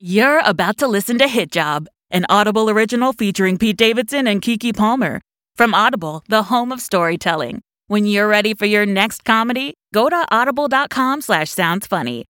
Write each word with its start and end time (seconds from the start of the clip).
You're 0.00 0.38
about 0.44 0.78
to 0.78 0.86
listen 0.86 1.18
to 1.18 1.26
Hit 1.26 1.50
Job, 1.50 1.88
an 2.12 2.24
Audible 2.28 2.70
original 2.70 3.12
featuring 3.12 3.58
Pete 3.58 3.76
Davidson 3.76 4.28
and 4.28 4.40
Keke 4.40 4.76
Palmer. 4.76 5.20
From 5.56 5.74
Audible, 5.74 6.22
the 6.28 6.44
home 6.44 6.70
of 6.70 6.80
storytelling. 6.80 7.62
When 7.88 8.06
you're 8.06 8.28
ready 8.28 8.54
for 8.54 8.64
your 8.64 8.86
next 8.86 9.24
comedy, 9.24 9.74
go 9.92 10.08
to 10.08 10.24
audible.com 10.30 11.20
slash 11.20 11.50
sounds 11.50 11.88
funny. 11.88 12.26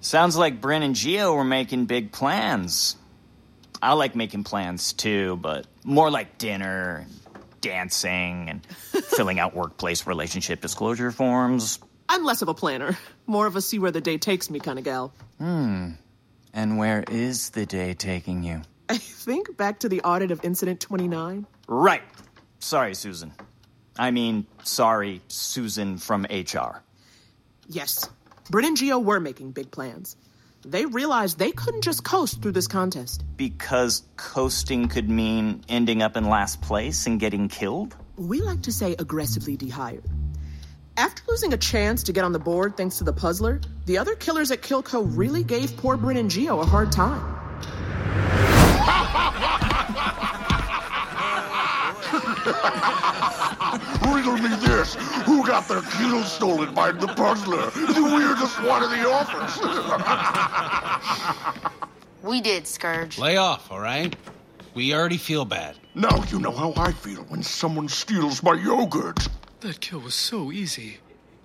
Sounds 0.00 0.38
like 0.38 0.62
Brynn 0.62 0.80
and 0.80 0.94
Geo 0.94 1.34
were 1.34 1.44
making 1.44 1.84
big 1.84 2.12
plans. 2.12 2.96
I 3.82 3.92
like 3.92 4.14
making 4.14 4.44
plans 4.44 4.92
too, 4.92 5.36
but 5.36 5.66
more 5.84 6.10
like 6.10 6.38
dinner, 6.38 7.06
dancing, 7.60 8.48
and 8.48 8.66
filling 9.04 9.38
out 9.38 9.54
workplace 9.54 10.06
relationship 10.06 10.60
disclosure 10.60 11.10
forms. 11.10 11.78
I'm 12.08 12.24
less 12.24 12.42
of 12.42 12.48
a 12.48 12.54
planner, 12.54 12.96
more 13.26 13.46
of 13.46 13.56
a 13.56 13.60
see 13.60 13.78
where 13.78 13.90
the 13.90 14.00
day 14.00 14.18
takes 14.18 14.50
me 14.50 14.58
kind 14.58 14.78
of 14.78 14.84
gal. 14.84 15.12
Hmm. 15.38 15.92
And 16.52 16.78
where 16.78 17.04
is 17.10 17.50
the 17.50 17.66
day 17.66 17.94
taking 17.94 18.42
you? 18.42 18.62
I 18.88 18.96
think 18.96 19.56
back 19.56 19.80
to 19.80 19.88
the 19.88 20.00
audit 20.00 20.30
of 20.30 20.42
Incident 20.44 20.80
29. 20.80 21.46
Right. 21.68 22.02
Sorry, 22.58 22.94
Susan. 22.94 23.32
I 23.98 24.10
mean, 24.10 24.46
sorry, 24.64 25.20
Susan 25.28 25.98
from 25.98 26.24
HR. 26.30 26.82
Yes, 27.68 28.08
Brynn 28.50 28.66
and 28.66 28.76
Geo 28.76 28.98
were 28.98 29.20
making 29.20 29.52
big 29.52 29.70
plans. 29.70 30.16
They 30.68 30.84
realized 30.84 31.38
they 31.38 31.50
couldn't 31.52 31.80
just 31.80 32.04
coast 32.04 32.42
through 32.42 32.52
this 32.52 32.68
contest. 32.68 33.24
Because 33.38 34.02
coasting 34.18 34.86
could 34.88 35.08
mean 35.08 35.64
ending 35.66 36.02
up 36.02 36.14
in 36.14 36.28
last 36.28 36.60
place 36.60 37.06
and 37.06 37.18
getting 37.18 37.48
killed? 37.48 37.96
We 38.16 38.42
like 38.42 38.60
to 38.62 38.72
say 38.72 38.94
aggressively 38.98 39.56
dehired. 39.56 40.04
After 40.98 41.22
losing 41.26 41.54
a 41.54 41.56
chance 41.56 42.02
to 42.02 42.12
get 42.12 42.22
on 42.22 42.32
the 42.32 42.38
board 42.38 42.76
thanks 42.76 42.98
to 42.98 43.04
the 43.04 43.14
puzzler, 43.14 43.62
the 43.86 43.96
other 43.96 44.14
killers 44.14 44.50
at 44.50 44.60
Kilco 44.60 45.10
really 45.16 45.42
gave 45.42 45.74
poor 45.78 45.96
Brynn 45.96 46.18
and 46.18 46.30
Geo 46.30 46.60
a 46.60 46.66
hard 46.66 46.92
time. 46.92 47.22
Riddle 54.12 54.36
me 54.36 54.54
this. 54.56 54.96
Who 55.24 55.37
got 55.48 55.66
their 55.66 55.80
kill 55.80 56.22
stolen 56.24 56.74
by 56.74 56.92
the 56.92 57.06
puzzler? 57.08 57.70
The 57.70 58.02
weirdest 58.14 58.62
one 58.62 58.84
in 58.84 58.90
the 59.00 59.10
office. 59.10 59.58
We 62.22 62.40
did, 62.40 62.66
Scourge. 62.66 63.16
Lay 63.18 63.36
off, 63.36 63.70
all 63.70 63.78
right? 63.80 64.14
We 64.74 64.92
already 64.92 65.16
feel 65.18 65.44
bad. 65.44 65.76
now 65.94 66.24
you 66.24 66.38
know 66.40 66.50
how 66.50 66.74
I 66.76 66.92
feel 66.92 67.22
when 67.22 67.42
someone 67.44 67.88
steals 67.88 68.42
my 68.42 68.54
yogurt. 68.54 69.26
That 69.60 69.80
kill 69.80 70.00
was 70.00 70.14
so 70.16 70.50
easy. 70.52 70.98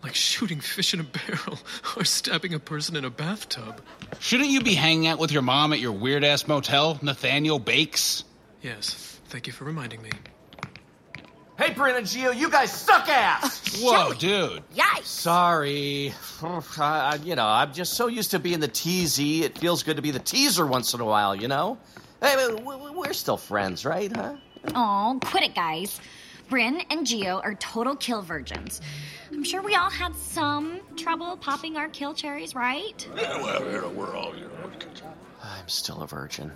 Like 0.03 0.15
shooting 0.15 0.59
fish 0.59 0.93
in 0.93 0.99
a 0.99 1.03
barrel 1.03 1.59
or 1.97 2.03
stabbing 2.03 2.53
a 2.53 2.59
person 2.59 2.95
in 2.95 3.05
a 3.05 3.09
bathtub. 3.11 3.81
Shouldn't 4.19 4.49
you 4.49 4.61
be 4.61 4.73
hanging 4.73 5.07
out 5.07 5.19
with 5.19 5.31
your 5.31 5.43
mom 5.43 5.71
at 5.73 5.79
your 5.79 5.93
weird 5.93 6.23
ass 6.23 6.47
motel, 6.47 6.99
Nathaniel 7.01 7.59
Bakes? 7.59 8.23
Yes, 8.61 9.19
thank 9.27 9.45
you 9.47 9.53
for 9.53 9.63
reminding 9.65 10.01
me. 10.01 10.09
Hey, 11.57 11.71
Brynn 11.73 11.97
and 11.97 12.07
Geo, 12.07 12.31
you 12.31 12.49
guys 12.49 12.71
suck 12.71 13.07
ass! 13.07 13.79
Whoa, 13.83 14.13
dude. 14.13 14.63
Yikes! 14.75 15.03
Sorry. 15.05 16.13
I, 16.79 17.19
you 17.23 17.35
know, 17.35 17.45
I'm 17.45 17.71
just 17.73 17.93
so 17.93 18.07
used 18.07 18.31
to 18.31 18.39
being 18.39 18.59
the 18.59 18.67
TZ, 18.67 19.19
it 19.19 19.57
feels 19.59 19.83
good 19.83 19.97
to 19.97 20.01
be 20.01 20.09
the 20.11 20.19
teaser 20.19 20.65
once 20.65 20.93
in 20.95 20.99
a 20.99 21.05
while, 21.05 21.35
you 21.35 21.47
know? 21.47 21.77
Hey, 22.21 22.33
but 22.35 22.57
w- 22.57 22.77
w- 22.79 22.97
we're 22.99 23.13
still 23.13 23.37
friends, 23.37 23.85
right, 23.85 24.11
huh? 24.15 24.33
Oh, 24.73 25.19
quit 25.23 25.43
it, 25.43 25.53
guys. 25.53 25.99
Brynn 26.49 26.83
and 26.89 27.05
Geo 27.05 27.39
are 27.39 27.53
total 27.55 27.95
kill 27.95 28.21
virgins. 28.23 28.81
I'm 29.31 29.43
sure 29.43 29.61
we 29.61 29.75
all 29.75 29.89
had 29.91 30.15
some 30.15 30.79
trouble 30.97 31.37
popping 31.37 31.77
our 31.77 31.87
kill 31.89 32.13
cherries, 32.15 32.55
right? 32.55 33.07
Yeah, 33.15 33.41
well, 33.41 33.91
we're 33.91 34.15
all, 34.15 34.35
you 34.35 34.41
know. 34.45 34.71
I'm 35.43 35.67
still 35.67 36.01
a 36.01 36.07
virgin. 36.07 36.51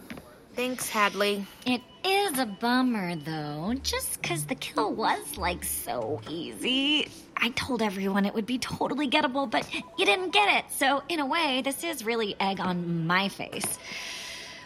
Thanks, 0.58 0.90
Hadley. 0.90 1.46
It 1.68 1.82
is 2.04 2.40
a 2.40 2.48
bummer, 2.48 3.16
though, 3.16 3.76
just 3.84 4.20
because 4.20 4.46
the 4.46 4.56
kill 4.56 4.92
was 4.92 5.38
like 5.38 5.64
so 5.64 6.20
easy. 6.28 7.10
I 7.38 7.50
told 7.50 7.84
everyone 7.84 8.26
it 8.26 8.34
would 8.34 8.48
be 8.48 8.58
totally 8.58 9.08
gettable, 9.08 9.48
but 9.48 9.72
you 10.00 10.04
didn't 10.04 10.32
get 10.32 10.58
it. 10.58 10.72
So, 10.72 11.04
in 11.10 11.20
a 11.20 11.28
way, 11.28 11.62
this 11.64 11.84
is 11.84 12.04
really 12.04 12.36
egg 12.40 12.60
on 12.60 13.06
my 13.06 13.30
face. 13.30 13.78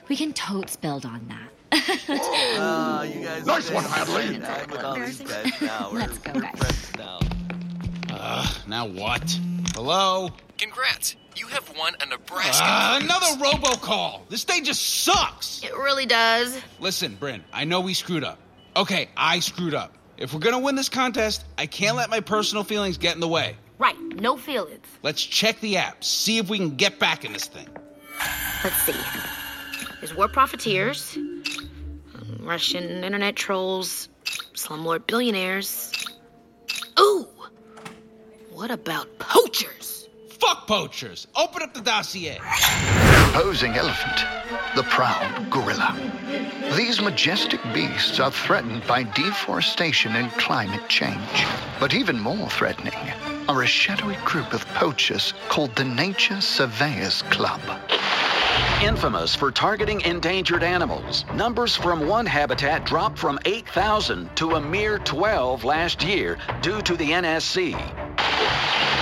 We 0.08 0.16
can 0.16 0.32
totes 0.32 0.78
build 0.78 1.06
on 1.06 1.28
that. 1.28 2.00
Oh, 2.58 3.02
you 3.14 3.26
guys. 3.26 3.46
Nice 3.46 3.70
one, 3.70 3.84
Hadley. 3.84 4.38
with 4.72 4.84
all 4.86 4.96
these 4.96 5.20
guys 5.20 5.62
now. 5.62 5.90
We're, 5.92 6.00
Let's 6.00 6.18
go, 6.20 6.32
guys. 6.40 6.58
friends 6.58 6.98
now. 6.98 7.20
Ugh, 8.12 8.56
now 8.66 8.88
what? 8.88 9.38
Hello? 9.74 10.30
Congrats! 10.62 11.16
You 11.36 11.48
have 11.48 11.76
won 11.76 11.96
a 12.02 12.06
Nebraska. 12.06 12.64
Uh, 12.64 13.00
cruise. 13.00 13.10
another 13.10 13.44
robocall. 13.44 14.30
This 14.30 14.44
day 14.44 14.62
just 14.62 15.04
sucks. 15.04 15.64
It 15.64 15.76
really 15.76 16.06
does. 16.06 16.62
Listen, 16.80 17.18
Brynn, 17.20 17.42
I 17.52 17.64
know 17.64 17.82
we 17.82 17.96
screwed 17.96 18.24
up. 18.24 18.38
Okay, 18.76 19.10
I 19.18 19.40
screwed 19.40 19.74
up. 19.74 19.98
If 20.18 20.36
we're 20.36 20.40
gonna 20.40 20.60
win 20.60 20.76
this 20.76 20.88
contest, 20.88 21.46
I 21.58 21.66
can't 21.66 21.98
let 21.98 22.12
my 22.12 22.20
personal 22.20 22.64
feelings 22.64 23.00
get 23.00 23.16
in 23.16 23.22
the 23.22 23.28
way. 23.28 23.56
Right, 23.80 23.98
no 24.00 24.38
feelings. 24.38 24.86
Let's 25.02 25.24
check 25.24 25.60
the 25.62 25.78
app, 25.78 26.04
see 26.04 26.38
if 26.38 26.48
we 26.48 26.60
can 26.60 26.76
get 26.76 27.00
back 27.00 27.26
in 27.26 27.34
this 27.34 27.46
thing. 27.46 27.68
Let's 28.64 28.76
see. 28.84 28.94
There's 30.00 30.16
war 30.16 30.28
profiteers, 30.28 31.18
um, 31.18 32.38
Russian 32.42 33.04
internet 33.04 33.36
trolls, 33.36 34.10
slumlord 34.54 35.08
billionaires. 35.08 35.92
Ooh! 37.00 37.28
What 38.52 38.70
about 38.70 39.08
poachers? 39.18 40.01
Fuck 40.42 40.66
poachers! 40.66 41.28
Open 41.36 41.62
up 41.62 41.76
the 41.76 41.82
dossier. 41.82 42.40
Posing 43.32 43.76
elephant, 43.76 44.26
the 44.76 44.82
proud 44.82 45.52
gorilla. 45.52 45.96
These 46.76 47.00
majestic 47.00 47.62
beasts 47.76 48.20
are 48.20 48.32
threatened 48.32 48.88
by 48.88 49.04
deforestation 49.04 50.16
and 50.16 50.32
climate 50.32 50.90
change. 50.90 51.46
But 51.80 51.94
even 51.94 52.20
more 52.20 52.50
threatening 52.50 52.98
are 53.48 53.62
a 53.62 53.68
shadowy 53.68 54.18
group 54.26 54.52
of 54.52 54.66
poachers 54.70 55.36
called 55.48 55.76
the 55.76 55.86
Nature 55.86 56.42
Surveyors 56.42 57.22
Club. 57.30 57.62
Infamous 58.82 59.36
for 59.36 59.52
targeting 59.52 60.02
endangered 60.02 60.64
animals, 60.64 61.24
numbers 61.36 61.76
from 61.76 62.08
one 62.08 62.26
habitat 62.26 62.84
dropped 62.84 63.20
from 63.20 63.38
8,000 63.46 64.36
to 64.38 64.56
a 64.56 64.60
mere 64.60 64.98
12 64.98 65.64
last 65.64 66.04
year 66.04 66.40
due 66.64 66.82
to 66.82 66.96
the 66.96 67.12
NSC. 67.12 68.01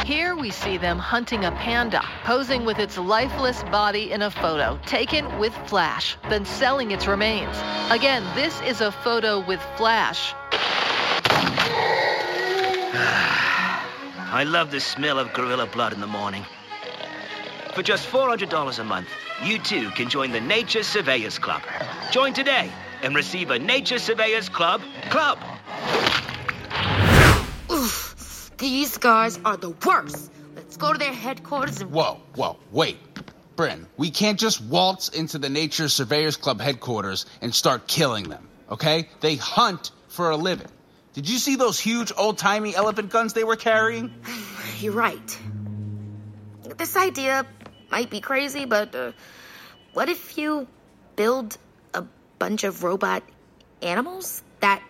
Here 0.10 0.36
we 0.36 0.50
see 0.50 0.78
them 0.80 0.98
hunting 0.98 1.46
a 1.46 1.52
panda, 1.52 2.02
posing 2.24 2.66
with 2.66 2.80
its 2.80 2.98
lifeless 2.98 3.62
body 3.66 4.12
in 4.12 4.24
a 4.24 4.32
photo, 4.32 4.80
taken 4.88 5.38
with 5.38 5.54
flash, 5.68 6.18
then 6.30 6.46
selling 6.46 6.90
its 6.90 7.06
remains. 7.06 7.56
Again, 7.92 8.24
this 8.34 8.60
is 8.62 8.82
a 8.82 8.92
photo 8.92 9.46
with 9.46 9.62
flash. 9.78 10.34
I 14.34 14.44
love 14.48 14.72
the 14.72 14.80
smell 14.80 15.20
of 15.20 15.32
gorilla 15.34 15.68
blood 15.68 15.94
in 15.94 16.00
the 16.02 16.08
morning. 16.08 16.44
For 17.76 17.84
just 17.84 18.10
$400 18.10 18.80
a 18.80 18.84
month, 18.84 19.10
you 19.44 19.60
too 19.60 19.92
can 19.92 20.10
join 20.10 20.32
the 20.32 20.42
Nature 20.42 20.82
Surveyors 20.82 21.38
Club. 21.38 21.62
Join 22.10 22.34
today 22.34 22.72
and 23.04 23.14
receive 23.14 23.52
a 23.52 23.60
Nature 23.60 24.00
Surveyors 24.00 24.50
Club 24.50 24.82
club. 25.12 25.38
These 28.60 28.98
guys 28.98 29.40
are 29.46 29.56
the 29.56 29.70
worst. 29.70 30.32
Let's 30.54 30.76
go 30.76 30.92
to 30.92 31.00
their 31.00 31.14
headquarters 31.14 31.80
and. 31.80 31.92
Whoa, 31.92 32.20
whoa, 32.36 32.58
wait. 32.72 32.98
Brynn, 33.56 33.86
we 33.96 34.12
can't 34.12 34.38
just 34.38 34.62
waltz 34.62 35.08
into 35.08 35.38
the 35.38 35.50
Nature 35.50 35.88
Surveyors 35.88 36.36
Club 36.36 36.60
headquarters 36.60 37.26
and 37.42 37.56
start 37.56 37.88
killing 37.88 38.28
them, 38.28 38.50
okay? 38.70 39.08
They 39.22 39.36
hunt 39.36 39.92
for 40.10 40.30
a 40.30 40.36
living. 40.36 40.68
Did 41.14 41.30
you 41.30 41.38
see 41.38 41.56
those 41.56 41.80
huge 41.80 42.12
old 42.18 42.38
timey 42.38 42.76
elephant 42.76 43.10
guns 43.10 43.32
they 43.32 43.46
were 43.46 43.56
carrying? 43.56 44.14
You're 44.80 44.94
right. 44.94 45.40
This 46.78 46.98
idea 46.98 47.46
might 47.90 48.10
be 48.10 48.20
crazy, 48.20 48.66
but 48.66 48.94
uh, 48.94 49.12
what 49.94 50.10
if 50.10 50.38
you 50.38 50.68
build 51.16 51.58
a 51.94 52.04
bunch 52.40 52.66
of 52.66 52.84
robot 52.84 53.24
animals 53.82 54.44
that, 54.60 54.84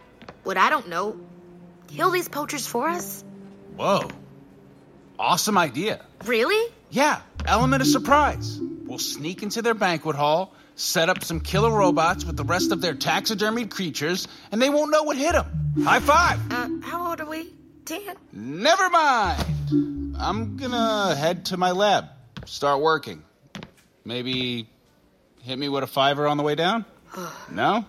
what 0.44 0.57
I 0.57 0.71
don't 0.71 0.89
know, 0.89 1.19
kill 1.88 2.09
these 2.09 2.29
poachers 2.29 2.65
for 2.65 2.89
us? 2.89 3.23
Whoa. 3.79 4.09
Awesome 5.17 5.57
idea. 5.57 6.01
Really? 6.25 6.73
Yeah, 6.89 7.21
element 7.45 7.81
of 7.81 7.87
surprise. 7.87 8.59
We'll 8.59 8.99
sneak 8.99 9.41
into 9.41 9.61
their 9.61 9.73
banquet 9.73 10.17
hall, 10.17 10.53
set 10.75 11.07
up 11.07 11.23
some 11.23 11.39
killer 11.39 11.71
robots 11.71 12.25
with 12.25 12.35
the 12.35 12.43
rest 12.43 12.73
of 12.73 12.81
their 12.81 12.93
taxidermied 12.93 13.69
creatures, 13.69 14.27
and 14.51 14.61
they 14.61 14.69
won't 14.69 14.91
know 14.91 15.03
what 15.03 15.15
hit 15.15 15.31
them. 15.31 15.45
High 15.85 16.01
five! 16.01 16.39
Uh, 16.51 16.67
how 16.81 17.09
old 17.09 17.21
are 17.21 17.25
we? 17.25 17.53
Ten? 17.85 18.17
Never 18.33 18.89
mind. 18.89 19.45
I'm 20.19 20.57
gonna 20.57 21.15
head 21.15 21.45
to 21.45 21.55
my 21.55 21.71
lab, 21.71 22.09
start 22.47 22.81
working. 22.81 23.23
Maybe 24.03 24.67
hit 25.43 25.57
me 25.57 25.69
with 25.69 25.85
a 25.85 25.87
fiver 25.87 26.27
on 26.27 26.35
the 26.35 26.43
way 26.43 26.55
down? 26.55 26.83
No? 27.49 27.85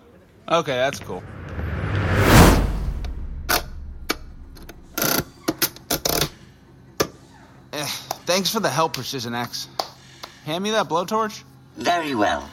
Okay, 0.47 0.71
that's 0.71 0.99
cool. 0.99 1.21
Thanks 8.25 8.49
for 8.51 8.59
the 8.59 8.69
help, 8.69 8.93
Precision 8.93 9.33
X. 9.35 9.67
Hand 10.45 10.63
me 10.63 10.71
that 10.71 10.87
blowtorch. 10.87 11.43
Very 11.77 12.15
well. 12.15 12.49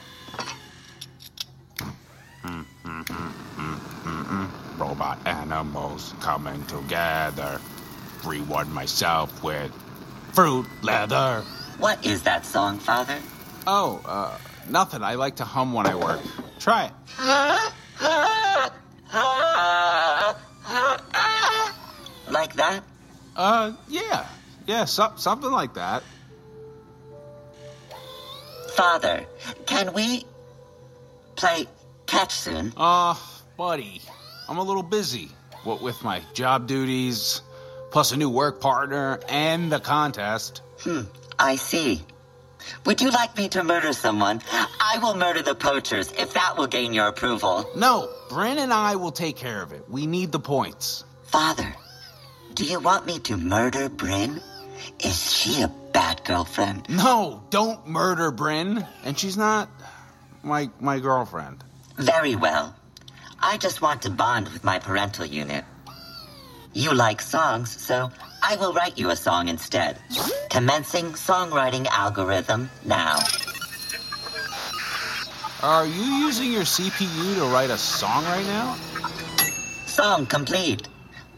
Robot 4.77 5.19
animals 5.25 6.13
coming 6.21 6.63
together. 6.65 7.59
Reward 8.25 8.69
myself 8.69 9.43
with 9.43 9.71
fruit 10.33 10.65
leather. 10.81 11.43
What 11.79 12.05
is 12.05 12.23
that 12.23 12.45
song, 12.45 12.79
Father? 12.79 13.17
Oh, 13.67 14.01
uh, 14.05 14.37
nothing. 14.69 15.03
I 15.03 15.15
like 15.15 15.37
to 15.37 15.45
hum 15.45 15.73
when 15.73 15.87
I 15.87 15.95
work. 15.95 16.21
Try 16.59 16.85
it. 16.85 16.91
Like 22.29 22.53
that? 22.53 22.83
Uh, 23.35 23.73
yeah. 23.87 24.25
Yeah, 24.69 24.85
so- 24.85 25.13
something 25.15 25.49
like 25.49 25.73
that. 25.73 26.03
Father, 28.75 29.25
can 29.65 29.93
we 29.93 30.25
play 31.35 31.65
catch 32.05 32.31
soon? 32.35 32.71
Uh, 32.77 33.15
buddy, 33.57 33.99
I'm 34.47 34.59
a 34.59 34.61
little 34.61 34.83
busy. 34.83 35.31
What 35.63 35.81
with 35.81 36.03
my 36.03 36.21
job 36.35 36.67
duties, 36.67 37.41
plus 37.89 38.11
a 38.11 38.17
new 38.17 38.29
work 38.29 38.61
partner, 38.61 39.19
and 39.27 39.71
the 39.71 39.79
contest. 39.79 40.61
Hmm, 40.81 41.01
I 41.39 41.55
see. 41.55 42.03
Would 42.85 43.01
you 43.01 43.09
like 43.09 43.35
me 43.37 43.49
to 43.49 43.63
murder 43.63 43.91
someone? 43.91 44.39
I 44.51 44.99
will 45.01 45.15
murder 45.15 45.41
the 45.41 45.55
poachers 45.55 46.11
if 46.11 46.35
that 46.35 46.57
will 46.57 46.67
gain 46.67 46.93
your 46.93 47.07
approval. 47.07 47.67
No, 47.75 48.07
Brynn 48.29 48.57
and 48.59 48.71
I 48.71 48.97
will 48.97 49.11
take 49.11 49.35
care 49.35 49.63
of 49.63 49.71
it. 49.71 49.89
We 49.89 50.05
need 50.05 50.31
the 50.31 50.39
points. 50.39 51.05
Father, 51.23 51.73
do 52.53 52.63
you 52.65 52.79
want 52.79 53.07
me 53.07 53.17
to 53.21 53.35
murder 53.35 53.89
Brynn? 53.89 54.43
Is 54.99 55.31
she 55.31 55.61
a 55.61 55.67
bad 55.67 56.23
girlfriend? 56.23 56.87
No, 56.89 57.43
don't 57.49 57.87
murder 57.87 58.31
Brynn. 58.31 58.87
And 59.03 59.17
she's 59.17 59.37
not 59.37 59.69
my 60.43 60.69
my 60.79 60.99
girlfriend. 60.99 61.63
Very 61.97 62.35
well. 62.35 62.75
I 63.41 63.57
just 63.57 63.81
want 63.81 64.01
to 64.03 64.09
bond 64.09 64.49
with 64.49 64.63
my 64.63 64.79
parental 64.79 65.25
unit. 65.25 65.63
You 66.73 66.93
like 66.93 67.21
songs, 67.21 67.71
so 67.81 68.11
I 68.43 68.55
will 68.57 68.73
write 68.73 68.97
you 68.97 69.09
a 69.09 69.15
song 69.15 69.47
instead. 69.47 69.97
Commencing 70.49 71.13
songwriting 71.13 71.87
algorithm 71.87 72.69
now. 72.85 73.19
Are 75.61 75.85
you 75.85 76.03
using 76.03 76.51
your 76.53 76.63
CPU 76.63 77.35
to 77.35 77.45
write 77.53 77.69
a 77.69 77.77
song 77.77 78.23
right 78.25 78.45
now? 78.45 78.75
Song 79.85 80.25
complete. 80.25 80.87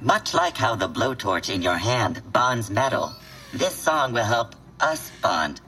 Much 0.01 0.33
like 0.33 0.57
how 0.57 0.75
the 0.75 0.87
blowtorch 0.87 1.53
in 1.53 1.61
your 1.61 1.77
hand 1.77 2.21
bonds 2.31 2.69
metal, 2.69 3.13
this 3.53 3.75
song 3.75 4.13
will 4.13 4.23
help 4.23 4.55
us 4.79 5.11
bond. 5.21 5.61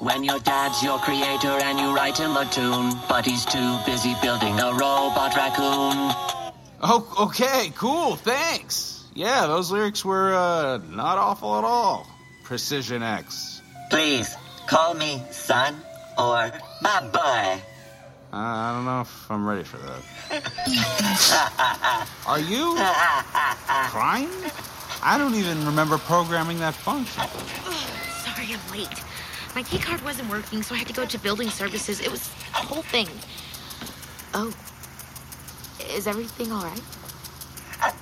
When 0.00 0.24
your 0.24 0.38
dad's 0.38 0.82
your 0.82 0.98
creator 0.98 1.48
and 1.62 1.78
you 1.78 1.94
write 1.94 2.16
him 2.16 2.36
a 2.36 2.46
tune, 2.46 2.94
but 3.08 3.26
he's 3.26 3.44
too 3.44 3.78
busy 3.84 4.14
building 4.22 4.58
a 4.58 4.72
robot 4.72 5.36
raccoon. 5.36 6.14
Oh, 6.82 7.28
okay, 7.28 7.70
cool, 7.76 8.16
thanks. 8.16 9.04
Yeah, 9.14 9.46
those 9.46 9.70
lyrics 9.70 10.02
were 10.04 10.34
uh, 10.34 10.78
not 10.78 11.18
awful 11.18 11.58
at 11.58 11.64
all. 11.64 12.06
Precision 12.44 13.02
X. 13.02 13.60
Please, 13.90 14.34
call 14.66 14.94
me 14.94 15.22
son 15.30 15.76
or 16.16 16.50
my 16.80 17.08
boy. 17.12 17.62
Uh, 18.32 18.36
I 18.36 18.72
don't 18.74 18.84
know 18.84 19.00
if 19.00 19.30
I'm 19.30 19.44
ready 19.44 19.64
for 19.64 19.78
that. 19.78 20.02
Are 22.28 22.38
you 22.38 22.76
crying? 23.90 24.30
I 25.02 25.18
don't 25.18 25.34
even 25.34 25.66
remember 25.66 25.98
programming 25.98 26.60
that 26.60 26.74
function. 26.74 27.24
Sorry 27.26 28.54
I'm 28.54 28.72
late. 28.72 29.02
My 29.56 29.64
key 29.64 29.78
card 29.78 30.00
wasn't 30.04 30.30
working, 30.30 30.62
so 30.62 30.76
I 30.76 30.78
had 30.78 30.86
to 30.86 30.92
go 30.92 31.04
to 31.06 31.18
building 31.18 31.50
services. 31.50 32.00
It 32.00 32.08
was 32.08 32.30
a 32.54 32.58
whole 32.58 32.82
thing. 32.82 33.08
Oh. 34.32 34.54
Is 35.96 36.06
everything 36.06 36.52
all 36.52 36.62
right? 36.62 36.82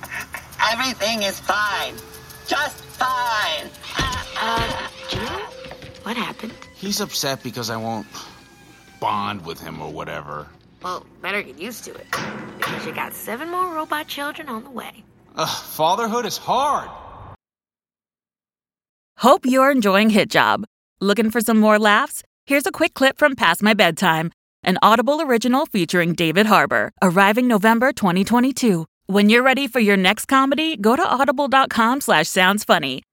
Everything 0.71 1.23
is 1.23 1.39
fine. 1.39 1.95
Just 2.45 2.77
fine. 2.99 3.67
Uh, 4.37 4.87
Geo? 5.09 5.21
What 6.03 6.17
happened? 6.17 6.53
He's 6.75 7.01
upset 7.01 7.41
because 7.41 7.71
I 7.71 7.77
won't 7.77 8.05
bond 8.99 9.45
with 9.45 9.59
him 9.59 9.81
or 9.81 9.91
whatever. 9.91 10.47
Well, 10.83 11.05
better 11.21 11.41
get 11.41 11.59
used 11.59 11.83
to 11.85 11.93
it. 11.93 12.07
Because 12.57 12.85
you 12.85 12.93
got 12.93 13.13
seven 13.13 13.49
more 13.49 13.73
robot 13.73 14.07
children 14.07 14.49
on 14.49 14.63
the 14.63 14.69
way. 14.69 15.03
Ugh, 15.35 15.63
fatherhood 15.65 16.25
is 16.25 16.37
hard. 16.37 16.89
Hope 19.17 19.45
you're 19.45 19.71
enjoying 19.71 20.09
Hit 20.09 20.29
Job. 20.29 20.63
Looking 21.01 21.29
for 21.29 21.41
some 21.41 21.59
more 21.59 21.77
laughs? 21.77 22.23
Here's 22.45 22.65
a 22.65 22.71
quick 22.71 22.93
clip 22.93 23.17
from 23.17 23.35
Past 23.35 23.61
My 23.61 23.73
Bedtime, 23.73 24.31
an 24.63 24.77
Audible 24.81 25.21
original 25.21 25.65
featuring 25.65 26.13
David 26.13 26.45
Harbour, 26.45 26.91
arriving 27.01 27.47
November 27.47 27.91
2022. 27.91 28.85
When 29.07 29.29
you're 29.29 29.43
ready 29.43 29.67
for 29.67 29.79
your 29.79 29.97
next 29.97 30.27
comedy, 30.27 30.77
go 30.77 30.95
to 30.95 31.05
audible.com 31.05 32.01
slash 32.01 32.27
sounds 32.27 32.63
funny. 32.63 33.03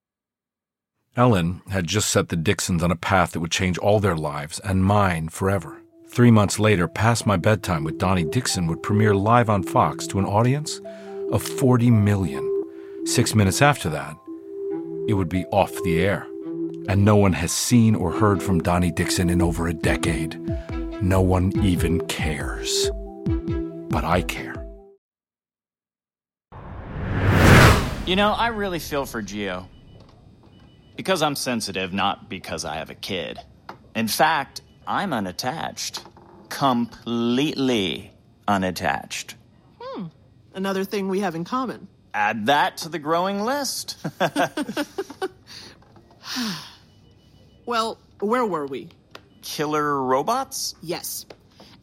Ellen 1.16 1.62
had 1.70 1.86
just 1.86 2.10
set 2.10 2.28
the 2.28 2.36
Dixons 2.36 2.82
on 2.82 2.90
a 2.90 2.96
path 2.96 3.32
that 3.32 3.40
would 3.40 3.50
change 3.50 3.78
all 3.78 4.00
their 4.00 4.16
lives 4.16 4.58
and 4.60 4.84
mine 4.84 5.30
forever. 5.30 5.80
Three 6.08 6.30
months 6.30 6.58
later, 6.58 6.86
Past 6.86 7.24
My 7.24 7.38
Bedtime 7.38 7.84
with 7.84 7.96
Donnie 7.96 8.24
Dixon 8.24 8.66
would 8.66 8.82
premiere 8.82 9.14
live 9.14 9.48
on 9.48 9.62
Fox 9.62 10.06
to 10.08 10.18
an 10.18 10.26
audience 10.26 10.78
of 11.32 11.42
40 11.42 11.90
million. 11.90 12.44
Six 13.06 13.34
minutes 13.34 13.62
after 13.62 13.88
that, 13.88 14.14
it 15.08 15.14
would 15.14 15.30
be 15.30 15.46
off 15.46 15.72
the 15.84 16.04
air. 16.04 16.26
And 16.86 17.02
no 17.02 17.16
one 17.16 17.32
has 17.32 17.50
seen 17.50 17.94
or 17.94 18.12
heard 18.12 18.42
from 18.42 18.60
Donnie 18.60 18.90
Dixon 18.90 19.30
in 19.30 19.40
over 19.40 19.68
a 19.68 19.72
decade. 19.72 20.38
No 21.02 21.22
one 21.22 21.50
even 21.64 22.06
cares. 22.08 22.90
But 23.88 24.04
I 24.04 24.20
care. 24.20 24.54
You 28.04 28.16
know, 28.16 28.32
I 28.32 28.48
really 28.48 28.78
feel 28.78 29.06
for 29.06 29.22
Geo. 29.22 29.66
Because 30.96 31.22
I'm 31.22 31.36
sensitive, 31.36 31.92
not 31.92 32.28
because 32.28 32.64
I 32.64 32.76
have 32.76 32.90
a 32.90 32.94
kid. 32.94 33.38
In 33.94 34.08
fact, 34.08 34.62
I'm 34.86 35.12
unattached. 35.12 36.04
Completely 36.48 38.12
unattached. 38.48 39.34
Hmm. 39.80 40.06
Another 40.54 40.84
thing 40.84 41.08
we 41.08 41.20
have 41.20 41.34
in 41.34 41.44
common. 41.44 41.88
Add 42.14 42.46
that 42.46 42.78
to 42.78 42.88
the 42.88 42.98
growing 42.98 43.42
list. 43.42 43.96
Well, 47.66 47.98
where 48.20 48.46
were 48.46 48.66
we? 48.66 48.88
Killer 49.42 50.00
robots? 50.00 50.76
Yes. 50.82 51.26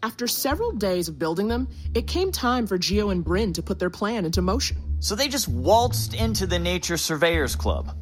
After 0.01 0.27
several 0.27 0.71
days 0.71 1.09
of 1.09 1.19
building 1.19 1.49
them, 1.49 1.67
it 1.93 2.07
came 2.07 2.31
time 2.31 2.67
for 2.67 2.77
Geo 2.77 3.09
and 3.09 3.23
Brynn 3.23 3.53
to 3.55 3.61
put 3.61 3.79
their 3.79 3.89
plan 3.89 4.25
into 4.25 4.41
motion. 4.41 4.77
So 4.99 5.15
they 5.15 5.27
just 5.27 5.49
waltzed 5.49 6.13
into 6.13 6.47
the 6.47 6.57
Nature 6.57 6.95
Surveyors 6.95 7.57
Club. 7.57 7.93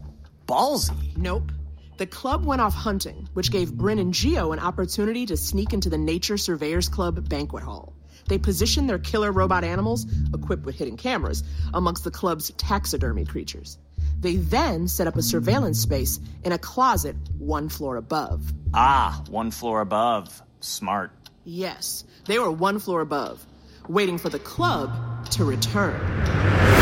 Ballsy. 0.52 1.16
Nope. 1.16 1.50
The 1.96 2.06
club 2.06 2.46
went 2.46 2.62
off 2.62 2.74
hunting, 2.74 3.30
which 3.36 3.52
gave 3.52 3.72
Brynn 3.72 4.02
and 4.02 4.14
Geo 4.14 4.52
an 4.52 4.60
opportunity 4.60 5.26
to 5.28 5.38
sneak 5.38 5.72
into 5.72 5.90
the 5.90 5.98
Nature 5.98 6.38
Surveyors 6.38 6.90
Club 6.90 7.30
banquet 7.30 7.64
hall. 7.64 7.94
They 8.28 8.38
positioned 8.38 8.90
their 8.90 9.00
killer 9.00 9.32
robot 9.32 9.64
animals, 9.64 10.06
equipped 10.34 10.66
with 10.66 10.76
hidden 10.76 10.98
cameras, 10.98 11.44
amongst 11.74 12.04
the 12.04 12.12
club's 12.12 12.52
taxidermy 12.58 13.24
creatures. 13.24 13.78
They 14.20 14.36
then 14.36 14.90
set 14.90 15.08
up 15.08 15.16
a 15.16 15.22
surveillance 15.22 15.80
space 15.80 16.20
in 16.44 16.52
a 16.52 16.58
closet 16.58 17.16
one 17.38 17.70
floor 17.70 17.96
above. 17.96 18.52
Ah, 18.74 19.24
one 19.30 19.52
floor 19.52 19.80
above. 19.80 20.42
Smart. 20.60 21.12
Yes, 21.46 22.04
they 22.26 22.40
were 22.40 22.52
one 22.52 22.80
floor 22.80 23.00
above, 23.00 23.46
waiting 23.88 24.18
for 24.18 24.28
the 24.28 24.40
club 24.40 24.92
to 25.32 25.46
return. 25.46 26.81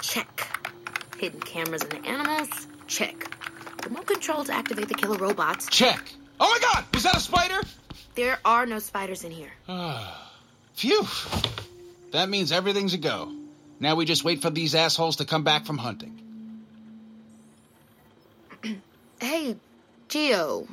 Check. 0.00 0.46
Hidden 1.18 1.40
cameras 1.40 1.82
in 1.82 1.90
the 1.90 2.08
animals, 2.08 2.48
check. 2.86 3.36
Remote 3.84 4.06
control 4.06 4.44
to 4.44 4.54
activate 4.54 4.88
the 4.88 4.94
killer 4.94 5.18
robots. 5.18 5.68
Check. 5.68 6.12
Oh 6.38 6.48
my 6.48 6.58
god, 6.60 6.84
was 6.94 7.02
that 7.02 7.16
a 7.16 7.20
spider? 7.20 7.60
There 8.14 8.38
are 8.44 8.64
no 8.64 8.78
spiders 8.78 9.22
in 9.24 9.30
here. 9.30 9.50
Phew. 10.74 11.06
That 12.12 12.30
means 12.30 12.52
everything's 12.52 12.94
a 12.94 12.98
go. 12.98 13.32
Now 13.78 13.96
we 13.96 14.06
just 14.06 14.24
wait 14.24 14.40
for 14.40 14.48
these 14.50 14.74
assholes 14.74 15.16
to 15.16 15.24
come 15.26 15.44
back 15.44 15.66
from 15.66 15.78
hunting. 15.78 16.18
Hey, 19.20 19.54
Geo. 20.08 20.66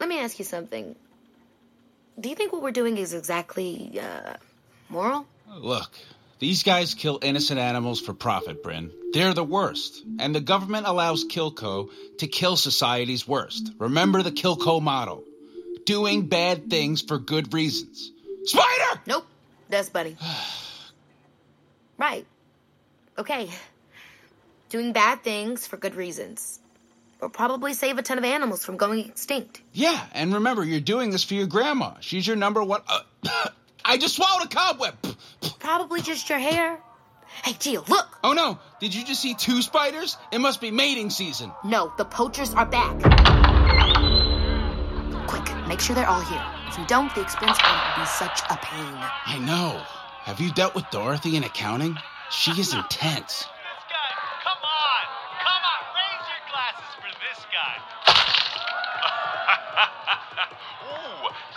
Let 0.00 0.08
me 0.08 0.18
ask 0.20 0.38
you 0.38 0.44
something. 0.46 0.96
Do 2.18 2.30
you 2.30 2.34
think 2.34 2.50
what 2.54 2.62
we're 2.62 2.70
doing 2.70 2.96
is 2.96 3.12
exactly, 3.12 4.00
uh, 4.00 4.34
moral? 4.88 5.26
Look, 5.54 5.90
These 6.44 6.62
guys 6.62 6.92
kill 6.92 7.20
innocent 7.22 7.58
animals 7.58 8.02
for 8.02 8.12
profit, 8.12 8.62
Brynn. 8.62 8.90
They're 9.14 9.32
the 9.32 9.42
worst. 9.42 10.04
And 10.18 10.34
the 10.34 10.42
government 10.42 10.86
allows 10.86 11.24
Kilco 11.24 11.88
to 12.18 12.26
kill 12.26 12.56
society's 12.56 13.26
worst. 13.26 13.72
Remember 13.78 14.22
the 14.22 14.30
Kilco 14.30 14.82
motto 14.82 15.24
doing 15.86 16.26
bad 16.26 16.68
things 16.68 17.00
for 17.00 17.16
good 17.18 17.54
reasons. 17.54 18.12
Spider! 18.44 19.00
Nope. 19.06 19.24
That's 19.70 19.88
Buddy. 19.88 20.18
right. 21.96 22.26
Okay. 23.16 23.48
Doing 24.68 24.92
bad 24.92 25.24
things 25.24 25.66
for 25.66 25.78
good 25.78 25.94
reasons. 25.94 26.60
Will 27.22 27.30
probably 27.30 27.72
save 27.72 27.96
a 27.96 28.02
ton 28.02 28.18
of 28.18 28.24
animals 28.24 28.66
from 28.66 28.76
going 28.76 28.98
extinct. 28.98 29.62
Yeah, 29.72 29.98
and 30.12 30.34
remember, 30.34 30.62
you're 30.62 30.80
doing 30.80 31.10
this 31.10 31.24
for 31.24 31.32
your 31.32 31.46
grandma. 31.46 31.94
She's 32.00 32.26
your 32.26 32.36
number 32.36 32.62
one. 32.62 32.82
Uh, 32.86 33.48
I 33.84 33.98
just 33.98 34.16
swallowed 34.16 34.46
a 34.46 34.48
cobweb. 34.48 34.94
Probably 35.58 36.00
just 36.00 36.28
your 36.30 36.38
hair. 36.38 36.80
Hey, 37.44 37.54
Geo, 37.58 37.84
look! 37.88 38.18
Oh 38.22 38.32
no, 38.32 38.58
did 38.80 38.94
you 38.94 39.04
just 39.04 39.20
see 39.20 39.34
two 39.34 39.60
spiders? 39.60 40.16
It 40.32 40.38
must 40.38 40.60
be 40.60 40.70
mating 40.70 41.10
season. 41.10 41.52
No, 41.64 41.92
the 41.98 42.04
poachers 42.04 42.54
are 42.54 42.64
back. 42.64 42.92
Quick, 45.26 45.66
make 45.66 45.80
sure 45.80 45.94
they're 45.94 46.08
all 46.08 46.20
here. 46.22 46.42
If 46.68 46.78
you 46.78 46.86
don't, 46.86 47.14
the 47.14 47.22
expense 47.22 47.58
will 47.62 48.02
be 48.02 48.06
such 48.06 48.40
a 48.48 48.56
pain. 48.56 48.94
I 49.26 49.38
know. 49.40 49.82
Have 50.22 50.40
you 50.40 50.52
dealt 50.52 50.74
with 50.74 50.88
Dorothy 50.90 51.36
in 51.36 51.44
accounting? 51.44 51.98
She 52.30 52.52
is 52.52 52.72
intense. 52.72 53.46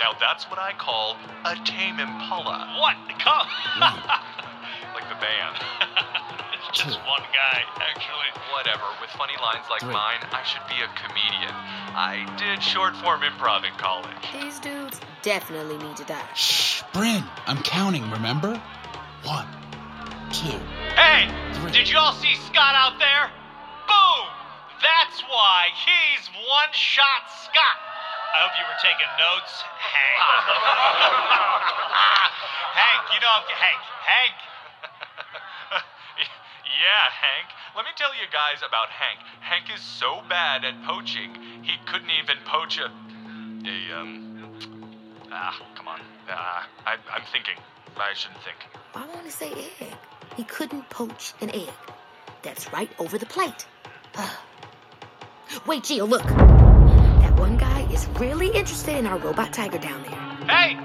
Now 0.07 0.15
that's 0.21 0.49
what 0.49 0.57
I 0.57 0.71
call 0.71 1.17
a 1.43 1.53
tame 1.67 1.99
impala. 1.99 2.79
What? 2.79 2.95
Come! 3.19 3.47
like 4.95 5.03
the 5.11 5.19
band. 5.19 5.59
it's 6.55 6.79
just 6.79 6.95
one 7.03 7.27
guy, 7.35 7.59
actually. 7.75 8.31
Whatever. 8.55 8.87
With 9.01 9.09
funny 9.19 9.33
lines 9.43 9.65
like 9.69 9.81
Three. 9.81 9.91
mine, 9.91 10.23
I 10.31 10.43
should 10.47 10.63
be 10.71 10.79
a 10.79 10.87
comedian. 10.95 11.51
I 11.91 12.23
did 12.39 12.63
short 12.63 12.95
form 12.95 13.19
improv 13.19 13.65
in 13.65 13.75
college. 13.75 14.15
These 14.31 14.59
dudes 14.59 15.01
definitely 15.23 15.77
need 15.77 15.97
to 15.97 16.05
die. 16.05 16.23
Shh, 16.35 16.83
Brynn, 16.93 17.27
I'm 17.45 17.61
counting, 17.63 18.09
remember? 18.09 18.55
One, 19.25 19.47
two. 20.31 20.55
Hey! 20.95 21.27
Three. 21.59 21.71
Did 21.71 21.89
you 21.89 21.97
all 21.97 22.13
see 22.13 22.33
Scott 22.47 22.75
out 22.79 22.97
there? 22.97 23.27
Boom! 23.91 24.27
That's 24.79 25.19
why 25.27 25.67
he's 25.83 26.29
one 26.47 26.71
shot 26.71 27.27
Scott! 27.43 27.86
I 28.37 28.45
hope 28.45 28.53
you 28.53 28.69
were 28.69 28.77
taking 28.77 29.09
notes, 29.17 29.65
Hank. 29.81 30.21
Hank, 32.77 33.01
you 33.09 33.17
know 33.19 33.33
I'm. 33.33 33.41
Hank, 33.49 33.81
Hank! 34.05 34.37
Yeah, 36.77 37.09
Hank. 37.09 37.49
Let 37.75 37.85
me 37.85 37.91
tell 37.95 38.13
you 38.13 38.27
guys 38.31 38.61
about 38.61 38.89
Hank. 38.89 39.17
Hank 39.39 39.71
is 39.75 39.81
so 39.81 40.21
bad 40.29 40.63
at 40.65 40.83
poaching, 40.83 41.35
he 41.63 41.77
couldn't 41.87 42.11
even 42.11 42.37
poach 42.45 42.77
a. 42.77 42.91
a, 43.65 43.91
um. 43.99 44.53
Ah, 45.31 45.59
come 45.73 45.87
on. 45.87 45.99
Ah, 46.29 46.67
I, 46.85 46.97
I'm 47.11 47.23
thinking. 47.31 47.57
I 47.97 48.13
shouldn't 48.13 48.43
think. 48.43 48.57
Why 48.93 49.07
won't 49.07 49.25
he 49.25 49.31
say 49.31 49.51
egg? 49.81 49.95
He 50.35 50.43
couldn't 50.43 50.87
poach 50.91 51.33
an 51.41 51.49
egg. 51.55 51.73
That's 52.43 52.71
right 52.71 52.91
over 52.99 53.17
the 53.17 53.25
plate. 53.25 53.65
Wait, 55.65 55.83
Geo, 55.83 56.05
look. 56.05 56.66
That 57.87 57.93
one 57.93 57.95
guy 57.95 57.95
is 57.95 58.07
really 58.19 58.47
interested 58.47 58.97
in 58.97 59.05
our 59.05 59.17
robot 59.17 59.53
tiger 59.53 59.77
down 59.77 60.03
there. 60.03 60.47
Hey! 60.47 60.77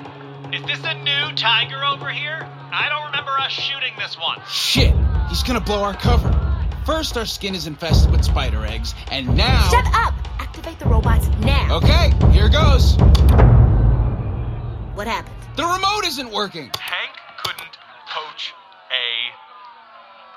Is 0.56 0.62
this 0.66 0.80
a 0.84 0.94
new 1.02 1.34
tiger 1.36 1.82
over 1.84 2.10
here? 2.10 2.46
I 2.72 2.88
don't 2.88 3.06
remember 3.06 3.30
us 3.32 3.52
shooting 3.52 3.92
this 3.98 4.18
one. 4.18 4.40
Shit, 4.48 4.94
he's 5.28 5.42
gonna 5.42 5.60
blow 5.60 5.82
our 5.82 5.94
cover. 5.94 6.30
First, 6.84 7.16
our 7.16 7.26
skin 7.26 7.54
is 7.54 7.66
infested 7.66 8.10
with 8.10 8.24
spider 8.24 8.64
eggs, 8.66 8.94
and 9.10 9.36
now. 9.36 9.68
Shut 9.70 9.86
up! 9.94 10.14
Activate 10.38 10.78
the 10.78 10.86
robots 10.86 11.28
now. 11.40 11.76
Okay, 11.78 12.12
here 12.32 12.48
goes. 12.48 12.96
What 14.94 15.06
happened? 15.06 15.34
The 15.56 15.64
remote 15.64 16.04
isn't 16.06 16.30
working. 16.30 16.70
Hank 16.78 17.16
couldn't 17.42 17.78
poach 18.08 18.52
a. 18.90 19.32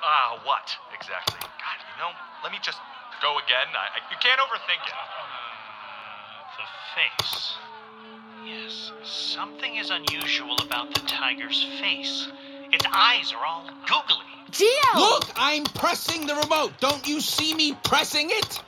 Ah, 0.03 0.39
what 0.45 0.71
exactly? 0.93 1.39
God, 1.41 1.77
you 1.81 1.97
know, 1.99 2.11
let 2.43 2.51
me 2.51 2.59
just 2.61 2.79
go 3.21 3.37
again. 3.39 3.67
I, 3.75 3.99
I, 3.99 4.11
you 4.11 4.17
can't 4.21 4.39
overthink 4.39 4.85
it. 4.87 4.93
The 6.57 7.23
face. 7.23 7.53
Yes, 8.45 8.91
something 9.03 9.75
is 9.75 9.89
unusual 9.89 10.55
about 10.63 10.93
the 10.93 11.01
tiger's 11.01 11.63
face. 11.79 12.27
Its 12.71 12.85
eyes 12.91 13.33
are 13.33 13.45
all 13.45 13.69
googly. 13.87 14.25
Geo! 14.51 14.69
Look, 14.95 15.29
I'm 15.35 15.63
pressing 15.63 16.27
the 16.27 16.35
remote. 16.35 16.73
Don't 16.79 17.07
you 17.07 17.19
see 17.19 17.53
me 17.53 17.77
pressing 17.83 18.29
it? 18.29 18.61